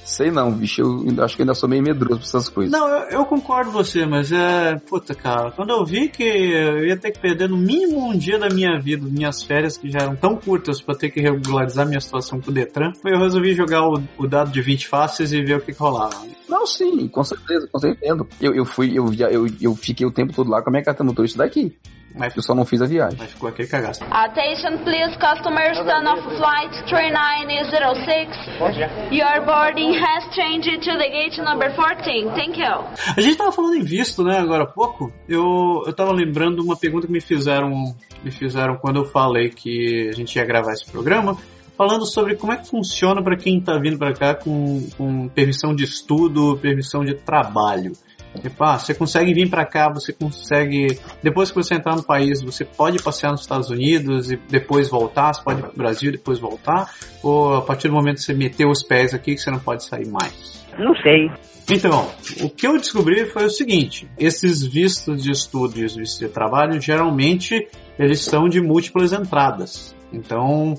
[0.05, 2.73] Sei não, bicho, eu acho que ainda sou meio medroso pra essas coisas.
[2.73, 4.77] Não, eu, eu concordo com você, mas é.
[4.89, 8.39] Puta, cara, quando eu vi que eu ia ter que perder no mínimo um dia
[8.39, 12.01] da minha vida, minhas férias que já eram tão curtas pra ter que regularizar minha
[12.01, 15.59] situação com o Detran, eu resolvi jogar o, o dado de 20 faces e ver
[15.59, 16.17] o que, que rolava.
[16.49, 18.27] Não, sim, com certeza, com certeza.
[18.41, 21.05] Eu, eu fui, eu, eu, eu fiquei o tempo todo lá com a minha carta
[21.05, 21.77] motorista daqui.
[22.15, 23.17] Mas, Eu só não fiz a viagem.
[23.19, 24.03] mas ficou aquele cagaço.
[24.11, 29.13] Attention please, customers turn off flight 3906.
[29.13, 32.31] Your boarding has changed to the gate number 14.
[32.35, 32.85] Thank you.
[33.17, 35.13] A gente tava falando em visto, né, agora há pouco.
[35.29, 37.95] Eu, eu tava lembrando uma pergunta que me fizeram,
[38.25, 41.37] me fizeram quando eu falei que a gente ia gravar esse programa,
[41.77, 45.75] falando sobre como é que funciona para quem tá vindo para cá com, com permissão
[45.75, 47.93] de estudo, permissão de trabalho.
[48.41, 50.99] Tipo, ah, você consegue vir para cá, você consegue.
[51.23, 55.35] Depois que você entrar no país, você pode passear nos Estados Unidos e depois voltar,
[55.35, 56.91] você pode ir pro Brasil e depois voltar,
[57.23, 59.85] ou a partir do momento que você meteu os pés aqui, que você não pode
[59.85, 60.67] sair mais.
[60.79, 61.31] Não sei.
[61.71, 62.09] Então,
[62.41, 66.29] o que eu descobri foi o seguinte: esses vistos de estudo e os vistos de
[66.29, 67.69] trabalho, geralmente,
[67.99, 69.95] eles são de múltiplas entradas.
[70.13, 70.75] Então,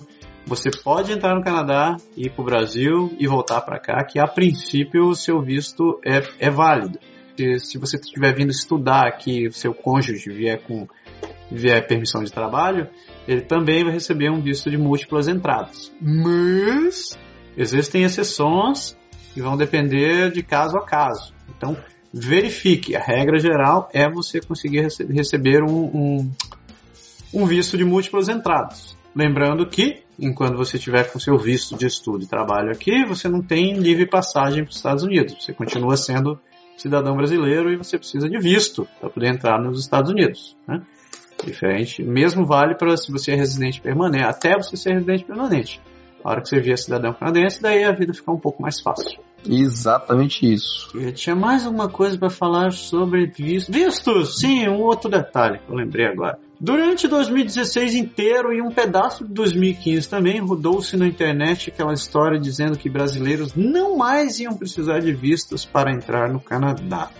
[0.49, 4.25] você pode entrar no Canadá, ir para o Brasil e voltar para cá, que a
[4.25, 6.97] princípio o seu visto é, é válido.
[7.59, 10.87] Se, você estiver vindo estudar aqui, o seu cônjuge vier com
[11.51, 12.87] vier permissão de trabalho,
[13.27, 15.91] ele também vai receber um visto de múltiplas entradas.
[16.01, 17.17] Mas
[17.57, 18.97] existem exceções
[19.33, 21.33] que vão depender de caso a caso.
[21.55, 21.77] Então,
[22.13, 22.95] verifique.
[22.95, 26.31] A regra geral é você conseguir rece- receber um, um,
[27.33, 28.97] um visto de múltiplas entradas.
[29.15, 33.41] Lembrando que, enquanto você tiver com seu visto de estudo e trabalho aqui, você não
[33.41, 35.35] tem livre passagem para os Estados Unidos.
[35.43, 36.39] Você continua sendo
[36.81, 40.55] cidadão brasileiro e você precisa de visto para poder entrar nos Estados Unidos.
[40.67, 40.81] Né?
[41.43, 42.03] Diferente.
[42.03, 45.81] Mesmo vale para se você é residente permanente, até você ser residente permanente.
[46.23, 49.21] A hora que você vier cidadão canadense, daí a vida fica um pouco mais fácil.
[49.47, 50.89] Exatamente isso.
[50.93, 53.73] Eu tinha mais alguma coisa para falar sobre vistos.
[53.73, 54.39] Vistos!
[54.39, 56.37] Sim, um outro detalhe que eu lembrei agora.
[56.61, 62.77] Durante 2016 inteiro e um pedaço de 2015 também, rodou-se na internet aquela história dizendo
[62.77, 67.11] que brasileiros não mais iam precisar de vistos para entrar no Canadá.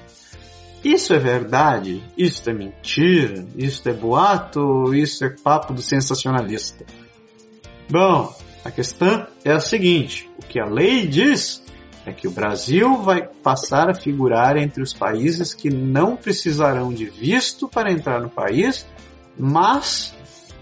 [0.84, 2.04] Isso é verdade?
[2.18, 3.46] Isso é mentira?
[3.56, 4.94] Isso é boato?
[4.94, 6.86] Isso é papo do sensacionalista?
[7.90, 8.36] Bom,
[8.66, 11.64] a questão é a seguinte: o que a lei diz
[12.06, 17.06] é que o Brasil vai passar a figurar entre os países que não precisarão de
[17.06, 18.86] visto para entrar no país,
[19.40, 20.14] mas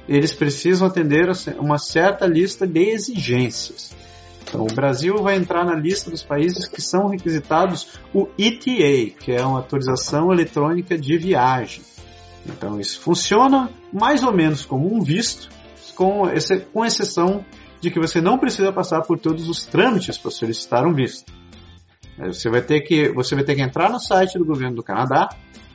[0.07, 3.95] eles precisam atender uma certa lista de exigências.
[4.43, 9.33] Então, o Brasil vai entrar na lista dos países que são requisitados o ETA, que
[9.33, 11.83] é uma autorização eletrônica de viagem.
[12.45, 15.49] Então, isso funciona mais ou menos como um visto,
[15.95, 16.23] com,
[16.71, 17.43] com exceção
[17.81, 21.33] de que você não precisa passar por todos os trâmites para solicitar um visto.
[22.17, 25.29] Você vai ter que você vai ter que entrar no site do governo do Canadá,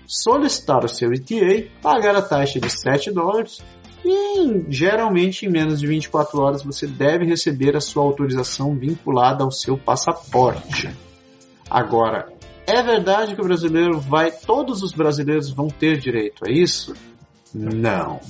[0.06, 3.62] solicitar o seu ETA, pagar a taxa de 7 dólares
[4.04, 9.50] e geralmente em menos de 24 horas você deve receber a sua autorização vinculada ao
[9.50, 10.90] seu passaporte.
[11.70, 12.32] Agora,
[12.66, 16.94] é verdade que o brasileiro vai, todos os brasileiros vão ter direito a isso?
[17.54, 18.20] Não.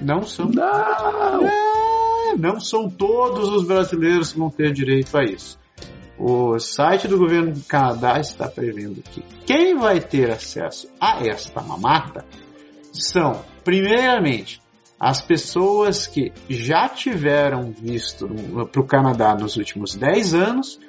[0.00, 0.48] Não são.
[0.48, 1.46] Não!
[1.46, 5.58] É, não são todos os brasileiros que vão ter direito a isso.
[6.18, 11.62] O site do governo do Canadá está prevendo que quem vai ter acesso a esta
[11.62, 12.24] mamata
[12.92, 14.60] são, primeiramente,
[14.98, 18.28] as pessoas que já tiveram visto
[18.72, 20.80] para o Canadá nos últimos 10 anos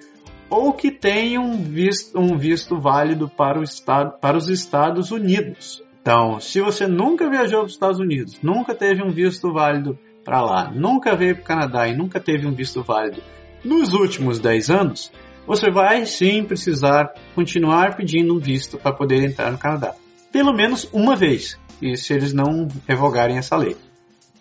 [0.50, 5.84] ou que tenham visto, um visto válido para, estado, para os Estados Unidos.
[6.02, 10.42] Então, se você nunca viajou para os Estados Unidos, nunca teve um visto válido para
[10.42, 13.22] lá, nunca veio para o Canadá e nunca teve um visto válido
[13.64, 15.12] nos últimos 10 anos,
[15.46, 19.96] você vai sim precisar continuar pedindo um visto para poder entrar no Canadá.
[20.32, 23.76] Pelo menos uma vez, e se eles não revogarem essa lei.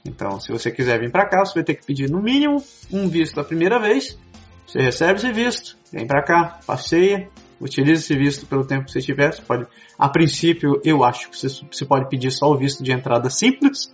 [0.04, 2.62] Então, se você quiser vir para cá, você vai ter que pedir no mínimo
[2.92, 4.18] um visto da primeira vez.
[4.66, 7.28] Você recebe esse visto, vem para cá, passeia,
[7.60, 9.32] utilize esse visto pelo tempo que você tiver.
[9.32, 9.66] Você pode,
[9.98, 13.92] a princípio, eu acho que você, você pode pedir só o visto de entrada simples.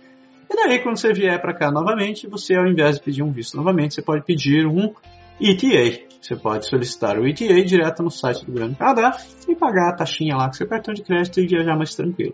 [0.49, 3.57] E daí, quando você vier para cá novamente, você, ao invés de pedir um visto
[3.57, 4.93] novamente, você pode pedir um
[5.39, 6.05] ETA.
[6.21, 9.17] Você pode solicitar o ETA direto no site do Grande Canadá
[9.47, 12.33] e pagar a taxinha lá com seu cartão de crédito e viajar mais tranquilo.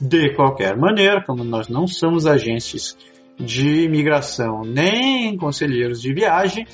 [0.00, 2.96] De qualquer maneira, como nós não somos agentes
[3.38, 6.66] de imigração nem conselheiros de viagem,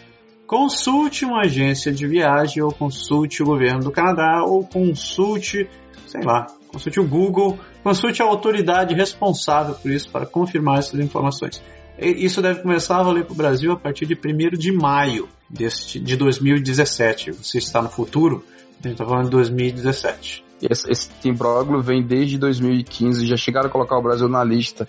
[0.47, 5.69] consulte uma agência de viagem ou consulte o governo do Canadá ou consulte,
[6.07, 11.63] sei lá, consulte o Google, consulte a autoridade responsável por isso para confirmar essas informações.
[11.99, 16.01] Isso deve começar a valer para o Brasil a partir de 1 de maio deste,
[16.01, 17.33] de 2017.
[17.33, 18.43] Você está no futuro,
[18.83, 20.45] a gente está falando de 2017.
[20.63, 24.87] Esse, esse imbróglio vem desde 2015, já chegaram a colocar o Brasil na lista.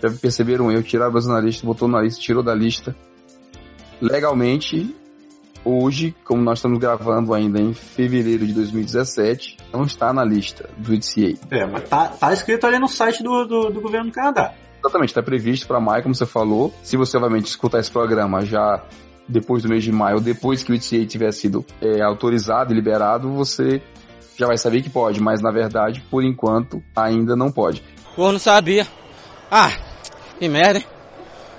[0.00, 2.94] Já perceberam eu, tiraram o Brasil na lista, botou na lista, tirou da lista.
[4.00, 4.94] Legalmente,
[5.64, 10.92] hoje, como nós estamos gravando ainda em fevereiro de 2017, não está na lista do
[10.94, 11.38] ICA.
[11.50, 14.54] É, mas tá, tá escrito ali no site do, do, do governo do Canadá.
[14.78, 16.74] Exatamente, está previsto para maio, como você falou.
[16.82, 18.84] Se você, obviamente, escutar esse programa já
[19.28, 23.30] depois do mês de maio, depois que o ICA tiver sido é, autorizado e liberado,
[23.32, 23.82] você
[24.36, 27.82] já vai saber que pode, mas na verdade, por enquanto, ainda não pode.
[28.14, 28.86] Pô, não sabia.
[29.50, 29.70] Ah,
[30.38, 30.86] que merda, hein?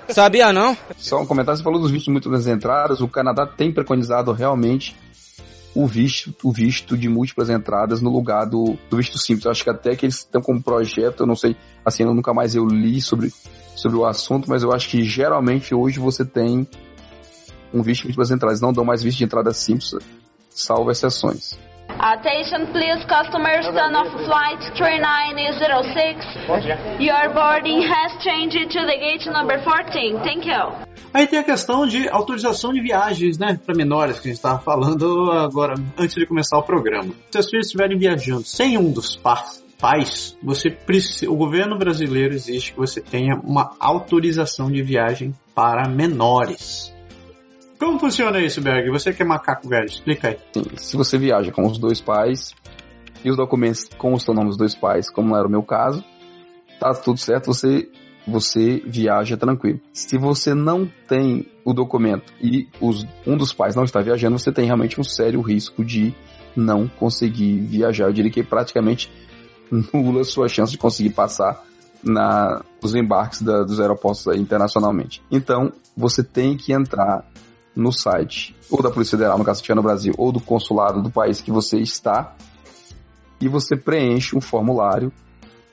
[0.08, 0.76] Sabia não?
[0.96, 4.96] Só um comentário, você falou dos vistos múltiplas entradas, o Canadá tem preconizado realmente
[5.74, 9.44] o visto, o visto de múltiplas entradas no lugar do, do visto simples.
[9.44, 12.14] Eu acho que até que eles estão com um projeto, eu não sei, assim, eu
[12.14, 13.32] nunca mais eu li sobre,
[13.74, 16.66] sobre o assunto, mas eu acho que geralmente hoje você tem
[17.72, 18.60] um visto de múltiplas entradas.
[18.60, 19.96] Não dão mais visto de entrada simples,
[20.50, 21.58] salvo exceções.
[21.88, 26.98] Attention please, customers, turn off flight 3906.
[27.00, 30.18] Your boarding has changed to the gate number 14.
[30.24, 30.72] Thank you.
[31.14, 34.58] Aí tem a questão de autorização de viagens, né, para menores que a gente estava
[34.58, 37.14] falando agora antes de começar o programa.
[37.30, 42.34] Se as filhas estiverem viajando sem um dos pais, pais, você precisa, o governo brasileiro
[42.34, 46.94] exige que você tenha uma autorização de viagem para menores.
[47.78, 48.90] Como funciona isso, Berg?
[48.90, 50.38] Você que é macaco velho, explica aí.
[50.52, 52.54] Sim, se você viaja com os dois pais
[53.24, 56.04] e os documentos constam o nome dos dois pais, como era o meu caso,
[56.80, 57.88] tá tudo certo, você
[58.26, 59.80] você viaja tranquilo.
[59.92, 64.50] Se você não tem o documento e os, um dos pais não está viajando, você
[64.50, 66.12] tem realmente um sério risco de
[66.56, 68.06] não conseguir viajar.
[68.06, 69.12] Eu diria que praticamente
[69.70, 71.62] nula sua chance de conseguir passar
[72.02, 75.22] na, nos embarques da, dos aeroportos internacionalmente.
[75.30, 77.24] Então, você tem que entrar
[77.76, 81.10] no site, ou da Polícia Federal, no caso se no Brasil, ou do consulado do
[81.10, 82.34] país que você está,
[83.38, 85.12] e você preenche um formulário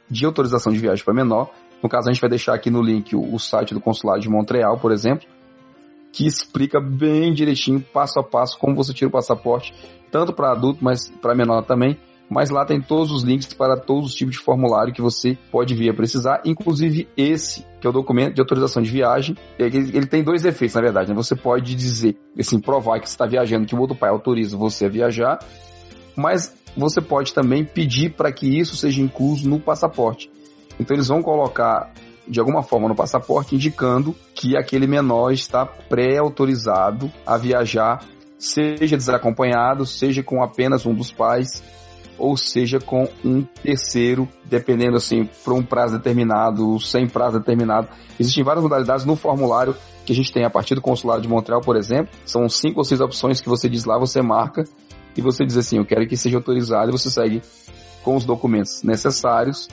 [0.09, 1.49] de autorização de viagem para menor.
[1.81, 4.29] No caso, a gente vai deixar aqui no link o, o site do consulado de
[4.29, 5.25] Montreal, por exemplo,
[6.11, 9.73] que explica bem direitinho, passo a passo, como você tira o passaporte,
[10.11, 11.97] tanto para adulto, mas para menor também,
[12.33, 15.75] mas lá tem todos os links para todos os tipos de formulário que você pode
[15.75, 19.37] vir a precisar, inclusive esse, que é o documento de autorização de viagem.
[19.59, 21.09] Ele tem dois efeitos, na verdade.
[21.09, 21.15] Né?
[21.15, 24.87] Você pode dizer, assim, provar que você está viajando, que o outro pai autoriza você
[24.87, 25.37] a viajar,
[26.15, 30.31] mas você pode também pedir para que isso seja incluso no passaporte.
[30.79, 31.93] Então eles vão colocar
[32.27, 38.03] de alguma forma no passaporte indicando que aquele menor está pré-autorizado a viajar,
[38.39, 41.61] seja desacompanhado, seja com apenas um dos pais,
[42.17, 47.87] ou seja com um terceiro, dependendo assim, por um prazo determinado, sem prazo determinado.
[48.19, 49.75] Existem várias modalidades no formulário
[50.05, 52.09] que a gente tem a partir do consulado de Montreal, por exemplo.
[52.25, 54.63] São cinco ou seis opções que você diz lá, você marca
[55.15, 57.41] e você diz assim, eu quero que seja autorizado e você segue
[58.03, 59.69] com os documentos necessários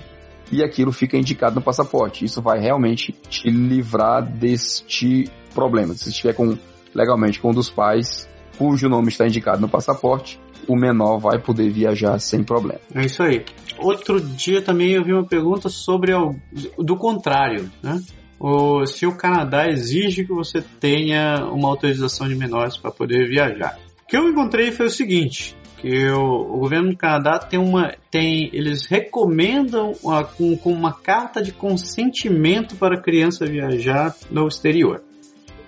[0.52, 2.24] e aquilo fica indicado no passaporte.
[2.24, 5.94] Isso vai realmente te livrar deste problema.
[5.94, 6.56] Se estiver com
[6.94, 8.28] legalmente com um dos pais
[8.58, 12.80] cujo nome está indicado no passaporte, o menor vai poder viajar sem problema.
[12.94, 13.44] É isso aí.
[13.78, 16.34] Outro dia também eu vi uma pergunta sobre o,
[16.78, 18.00] do contrário, né?
[18.38, 23.78] O, se o Canadá exige que você tenha uma autorização de menores para poder viajar.
[24.02, 27.94] O que eu encontrei foi o seguinte, que o, o, governo do Canadá tem uma
[28.10, 34.48] tem eles recomendam uma, com, com uma carta de consentimento para a criança viajar no
[34.48, 35.02] exterior.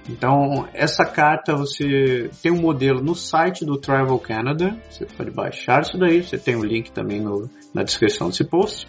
[0.08, 5.82] Então, essa carta você tem um modelo no site do Travel Canada, você pode baixar
[5.82, 8.86] isso daí, você tem o link também no, na descrição desse post.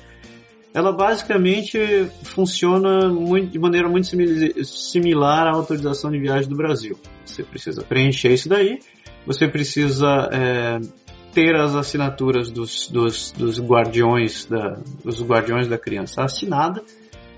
[0.73, 1.77] Ela basicamente
[2.23, 4.07] funciona muito, de maneira muito
[4.65, 6.97] similar à autorização de viagem do Brasil.
[7.23, 8.79] Você precisa preencher isso daí,
[9.23, 10.79] você precisa é,
[11.31, 16.83] ter as assinaturas dos, dos, dos guardiões da, dos guardiões da criança assinada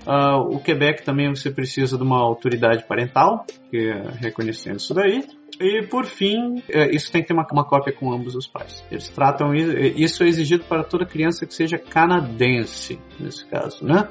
[0.06, 5.24] Uh, o Quebec também você precisa de uma autoridade parental, que é reconhecendo isso daí.
[5.60, 8.84] E por fim, é, isso tem que ter uma, uma, cópia com ambos os pais.
[8.90, 14.08] Eles tratam isso, isso é exigido para toda criança que seja canadense, nesse caso, né?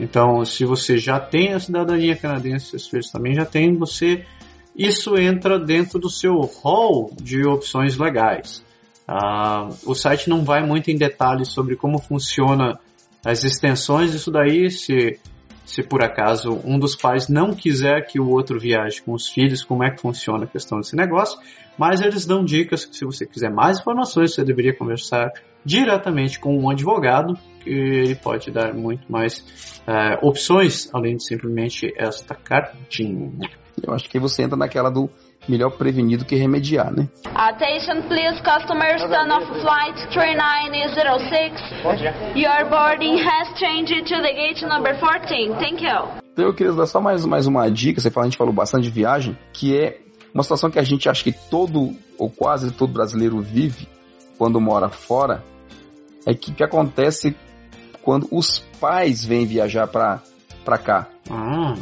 [0.00, 4.24] Então, se você já tem a cidadania canadense, seus filhos também já têm, você
[4.74, 8.64] isso entra dentro do seu hall de opções legais.
[9.06, 12.78] Uh, o site não vai muito em detalhes sobre como funciona
[13.24, 15.18] as extensões disso daí, se,
[15.64, 19.62] se por acaso um dos pais não quiser que o outro viaje com os filhos,
[19.62, 21.38] como é que funciona a questão desse negócio,
[21.78, 25.32] mas eles dão dicas que se você quiser mais informações, você deveria conversar
[25.64, 31.92] diretamente com um advogado, que ele pode dar muito mais uh, opções, além de simplesmente
[31.96, 33.30] esta cartinha.
[33.82, 35.10] Eu acho que você entra naquela do
[35.48, 37.08] melhor prevenir do que remediar, né?
[37.34, 41.60] Attention please, customers turn off flight 3906.
[42.36, 45.54] Your boarding has changed to the gate number 14.
[45.58, 46.20] Thank you.
[46.32, 48.84] Então eu queria dar só mais, mais uma dica, você fala, a gente falou bastante
[48.84, 50.00] de viagem, que é
[50.32, 53.88] uma situação que a gente acha que todo, ou quase todo brasileiro vive
[54.38, 55.44] quando mora fora,
[56.26, 57.36] é que que acontece
[58.02, 61.08] quando os pais vêm viajar para cá.
[61.28, 61.74] Ah,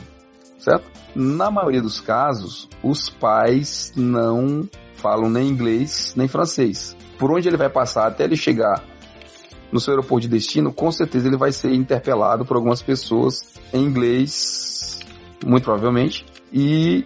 [0.68, 0.90] certo?
[1.14, 6.96] Na maioria dos casos, os pais não falam nem inglês nem francês.
[7.18, 8.84] Por onde ele vai passar até ele chegar
[9.72, 13.82] no seu aeroporto de destino, com certeza ele vai ser interpelado por algumas pessoas em
[13.82, 15.00] inglês,
[15.44, 17.04] muito provavelmente, e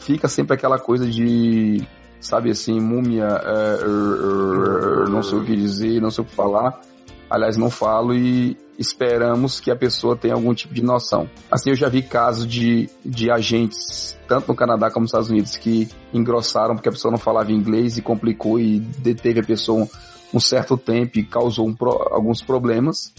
[0.00, 1.86] fica sempre aquela coisa de,
[2.20, 6.34] sabe assim, múmia, é, er, er, não sei o que dizer, não sei o que
[6.34, 6.80] falar.
[7.28, 11.28] Aliás, não falo e esperamos que a pessoa tenha algum tipo de noção.
[11.50, 15.56] Assim, eu já vi casos de, de agentes, tanto no Canadá como nos Estados Unidos,
[15.56, 19.88] que engrossaram porque a pessoa não falava inglês e complicou e deteve a pessoa
[20.32, 21.74] um, certo tempo e causou um
[22.10, 23.12] alguns problemas.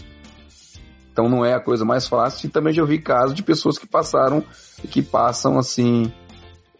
[1.12, 2.46] Então não é a coisa mais fácil.
[2.46, 4.42] E também já vi casos de pessoas que passaram,
[4.88, 6.12] que passam assim,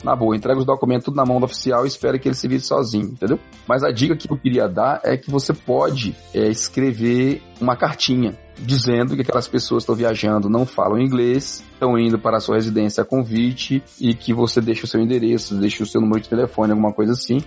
[0.02, 2.46] na boa, entrega os documentos tudo na mão do oficial e espera que ele se
[2.46, 3.38] vire sozinho, entendeu?
[3.66, 8.38] Mas a dica que eu queria dar é que você pode é, escrever uma cartinha
[8.56, 13.02] dizendo que aquelas pessoas estão viajando, não falam inglês, estão indo para a sua residência
[13.02, 16.72] a convite e que você deixa o seu endereço, deixa o seu número de telefone,
[16.72, 17.38] alguma coisa assim.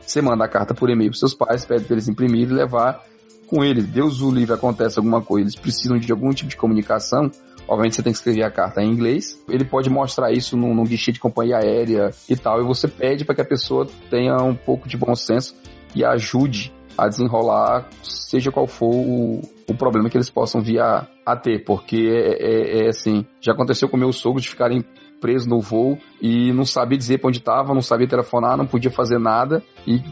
[0.00, 3.04] Você manda a carta por e-mail para seus pais, pede para eles imprimirem e levar
[3.46, 3.86] com eles.
[3.86, 7.30] Deus o livre, acontece alguma coisa, eles precisam de algum tipo de comunicação,
[7.70, 9.40] Obviamente você tem que escrever a carta em inglês.
[9.48, 12.60] Ele pode mostrar isso num, num guichê de companhia aérea e tal.
[12.60, 15.54] E você pede para que a pessoa tenha um pouco de bom senso
[15.94, 21.06] e ajude a desenrolar, seja qual for o, o problema que eles possam vir a,
[21.24, 21.64] a ter.
[21.64, 24.84] Porque é, é, é, assim, já aconteceu com meus sogros de ficarem
[25.20, 28.90] presos no voo e não sabia dizer para onde estava, não sabia telefonar, não podia
[28.90, 29.62] fazer nada.
[29.86, 30.02] E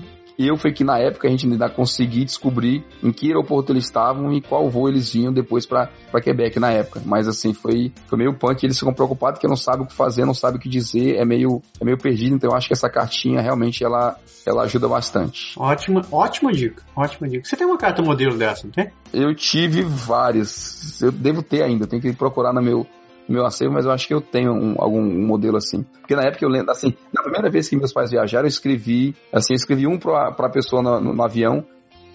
[0.47, 4.33] eu foi que na época a gente ainda consegui descobrir em que aeroporto eles estavam
[4.33, 5.91] e qual voo eles vinham depois para
[6.23, 7.03] Quebec na época.
[7.05, 10.25] Mas assim, foi, foi meio punk, eles ficam preocupados que não sabem o que fazer,
[10.25, 12.89] não sabem o que dizer, é meio, é meio perdido, então eu acho que essa
[12.89, 14.17] cartinha realmente ela,
[14.47, 15.55] ela ajuda bastante.
[15.59, 17.45] Ótima, ótima dica, ótima dica.
[17.45, 18.91] Você tem uma carta modelo dessa, não tem?
[19.13, 22.87] Eu tive várias, eu devo ter ainda, tenho que procurar no meu,
[23.29, 25.83] meu acervo, mas eu acho que eu tenho um, algum um modelo assim.
[26.01, 29.15] Porque na época eu lembro, assim, na primeira vez que meus pais viajaram, eu escrevi,
[29.33, 31.65] assim, eu escrevi um para a pessoa no, no, no, avião,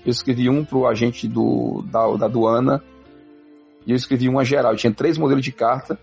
[0.06, 2.84] eu escrevi um para o agente do, da, da aduana,
[3.86, 4.72] e eu escrevi uma geral.
[4.72, 6.00] Eu tinha três modelos de carta,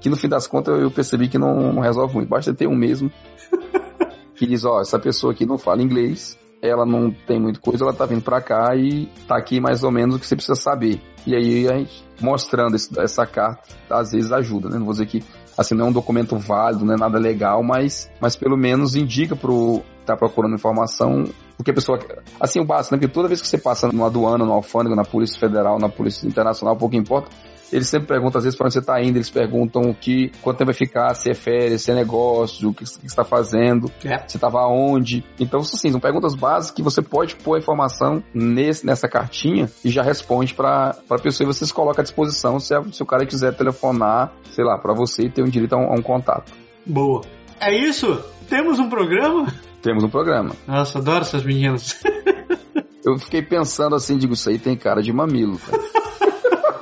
[0.00, 2.28] que no fim das contas eu percebi que não, não resolve muito.
[2.28, 3.10] Basta ter um mesmo,
[4.36, 6.38] que diz, ó, essa pessoa aqui não fala inglês,
[6.68, 9.90] ela não tem muita coisa, ela tá vindo para cá e tá aqui mais ou
[9.90, 11.00] menos o que você precisa saber.
[11.26, 14.78] E aí a gente mostrando esse, essa carta, às vezes ajuda, né?
[14.78, 15.22] Não vou dizer que
[15.56, 19.36] assim não é um documento válido, não é nada legal, mas, mas pelo menos indica
[19.36, 21.24] pro tá procurando informação
[21.56, 21.98] porque a pessoa.
[22.40, 23.00] Assim, o básico, né?
[23.00, 26.26] Porque toda vez que você passa numa aduana, numa alfândega, na Polícia Federal, na Polícia
[26.26, 27.30] Internacional, pouco importa,
[27.74, 30.58] eles sempre perguntam, às vezes, para onde você está indo, eles perguntam o que, quanto
[30.58, 33.90] tempo vai ficar, se é férias, se é negócio, o que, que você está fazendo,
[34.04, 34.18] É.
[34.26, 35.24] você estava onde.
[35.38, 39.90] Então, assim, são perguntas básicas que você pode pôr a informação nesse, nessa cartinha e
[39.90, 43.06] já responde para a pessoa e você se coloca à disposição se, a- se o
[43.06, 46.02] cara quiser telefonar, sei lá, para você e ter um direito a um, a um
[46.02, 46.52] contato.
[46.86, 47.22] Boa.
[47.60, 48.18] É isso?
[48.48, 49.52] Temos um programa?
[49.82, 50.54] Temos um programa.
[50.66, 51.98] Nossa, adoro essas meninas.
[53.04, 55.58] Eu fiquei pensando assim, digo, isso aí tem cara de mamilo.
[55.58, 55.82] cara.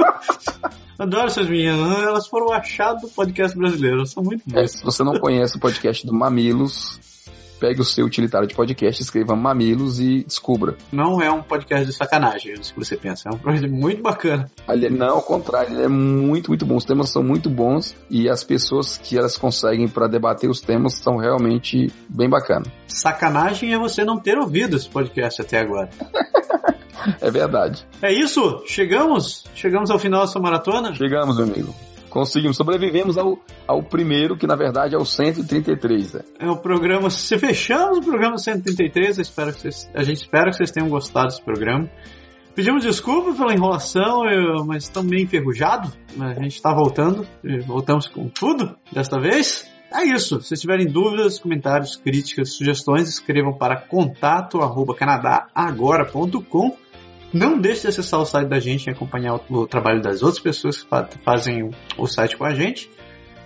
[0.99, 2.03] Adoro essas meninas.
[2.03, 3.97] Elas foram o achado do podcast brasileiro.
[3.99, 4.71] Elas são muito É, boas.
[4.73, 7.01] se você não conhece o podcast do Mamilos,
[7.59, 10.77] pegue o seu utilitário de podcast, escreva Mamilos e descubra.
[10.93, 13.29] Não é um podcast de sacanagem, isso que você pensa.
[13.29, 14.49] É um projeto muito bacana.
[14.67, 16.77] Ali, não, ao contrário, ele é muito, muito bom.
[16.77, 20.95] Os temas são muito bons e as pessoas que elas conseguem para debater os temas
[20.99, 22.69] são realmente bem bacanas.
[22.87, 25.89] Sacanagem é você não ter ouvido esse podcast até agora.
[27.21, 27.87] É verdade.
[28.01, 28.63] É isso?
[28.67, 29.45] Chegamos?
[29.55, 30.95] Chegamos ao final dessa maratona?
[30.95, 31.75] Chegamos, meu amigo.
[32.11, 36.13] Conseguimos, sobrevivemos ao, ao primeiro, que na verdade é o 133.
[36.13, 36.21] né?
[36.39, 37.09] É o programa.
[37.09, 40.91] Se fechamos o programa 133, eu espero que vocês, a gente espera que vocês tenham
[40.91, 41.89] gostado desse programa.
[42.55, 45.91] Pedimos desculpa pela enrolação, eu- mas estamos meio enferrujados.
[46.21, 47.27] A gente está voltando,
[47.67, 49.67] voltamos com tudo desta vez.
[49.91, 50.39] É isso.
[50.43, 56.77] Se tiverem dúvidas, comentários, críticas, sugestões, escrevam para contato@canadagora.com.
[57.33, 60.43] Não deixe de acessar o site da gente e acompanhar o, o trabalho das outras
[60.43, 62.91] pessoas que fa- fazem o, site com a gente.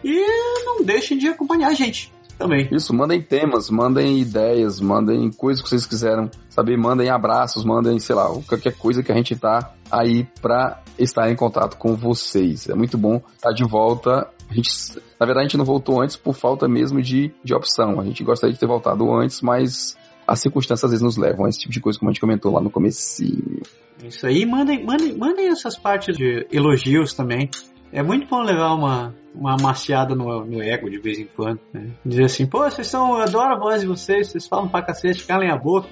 [0.04, 0.26] E
[0.64, 2.12] não deixem de acompanhar a gente.
[2.38, 2.68] também.
[2.70, 8.14] Isso, mandem temas, mandem ideias, mandem coisas que vocês quiseram saber, mandem abraços, mandem, sei
[8.14, 12.68] lá, qualquer coisa que a gente tá aí pra estar em contato com vocês.
[12.68, 14.28] É muito bom estar de volta.
[14.50, 14.70] A gente,
[15.18, 17.98] na verdade, a gente não voltou antes por falta mesmo de, de opção.
[18.00, 19.96] A gente gostaria de ter voltado antes, mas
[20.26, 22.52] as circunstâncias às vezes nos levam a esse tipo de coisa, como a gente comentou
[22.52, 23.62] lá no comecinho.
[24.04, 27.48] Isso aí, mandem, mandem, mandem essas partes de elogios também.
[27.92, 31.60] É muito bom levar uma, uma amaciada no, no ego de vez em quando.
[31.72, 31.90] Né?
[32.04, 35.24] Dizer assim, pô, vocês são, eu adoro a voz de vocês, vocês falam pra cacete,
[35.24, 35.88] calem a boca,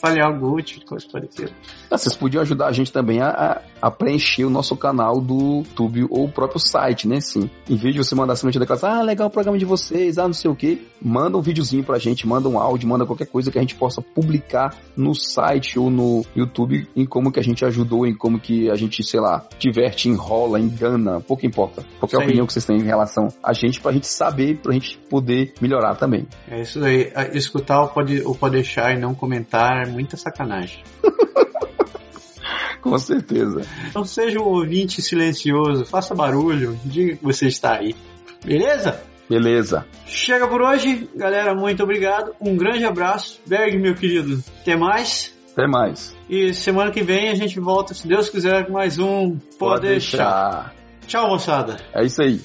[0.00, 1.50] falem algo útil, coisa parecida.
[1.90, 6.06] Ah, vocês podiam ajudar a gente também a, a, preencher o nosso canal do YouTube
[6.10, 7.20] ou o próprio site, né?
[7.20, 7.50] Sim.
[7.68, 10.26] Em vez de você mandar simplesmente da casa, ah, legal o programa de vocês, ah,
[10.26, 13.50] não sei o que, manda um videozinho pra gente, manda um áudio, manda qualquer coisa
[13.50, 17.64] que a gente possa publicar no site ou no YouTube em como que a gente
[17.64, 21.84] ajudou, em como que a gente, sei lá, diverte, enrola, engana, pouco importa.
[21.98, 25.54] Qualquer opinião que vocês têm em relação a gente, pra gente saber, pra gente poder
[25.60, 26.26] melhorar também.
[26.48, 27.12] É isso aí.
[27.34, 30.82] Escutar o pode, o pode deixar e não comentar é muita sacanagem.
[32.80, 33.62] Com certeza.
[33.94, 37.94] Não seja um ouvinte silencioso, faça barulho, diga que você está aí.
[38.44, 39.02] Beleza?
[39.28, 39.84] Beleza.
[40.06, 41.54] Chega por hoje, galera.
[41.54, 42.32] Muito obrigado.
[42.40, 43.40] Um grande abraço.
[43.46, 44.42] Berg, meu querido.
[44.62, 45.36] Até mais.
[45.52, 46.16] Até mais.
[46.30, 49.86] E semana que vem a gente volta, se Deus quiser, com mais um Pode, Pode
[49.88, 50.18] deixar.
[50.18, 50.77] deixar.
[51.08, 51.78] Tchau, moçada.
[51.94, 52.38] É isso aí.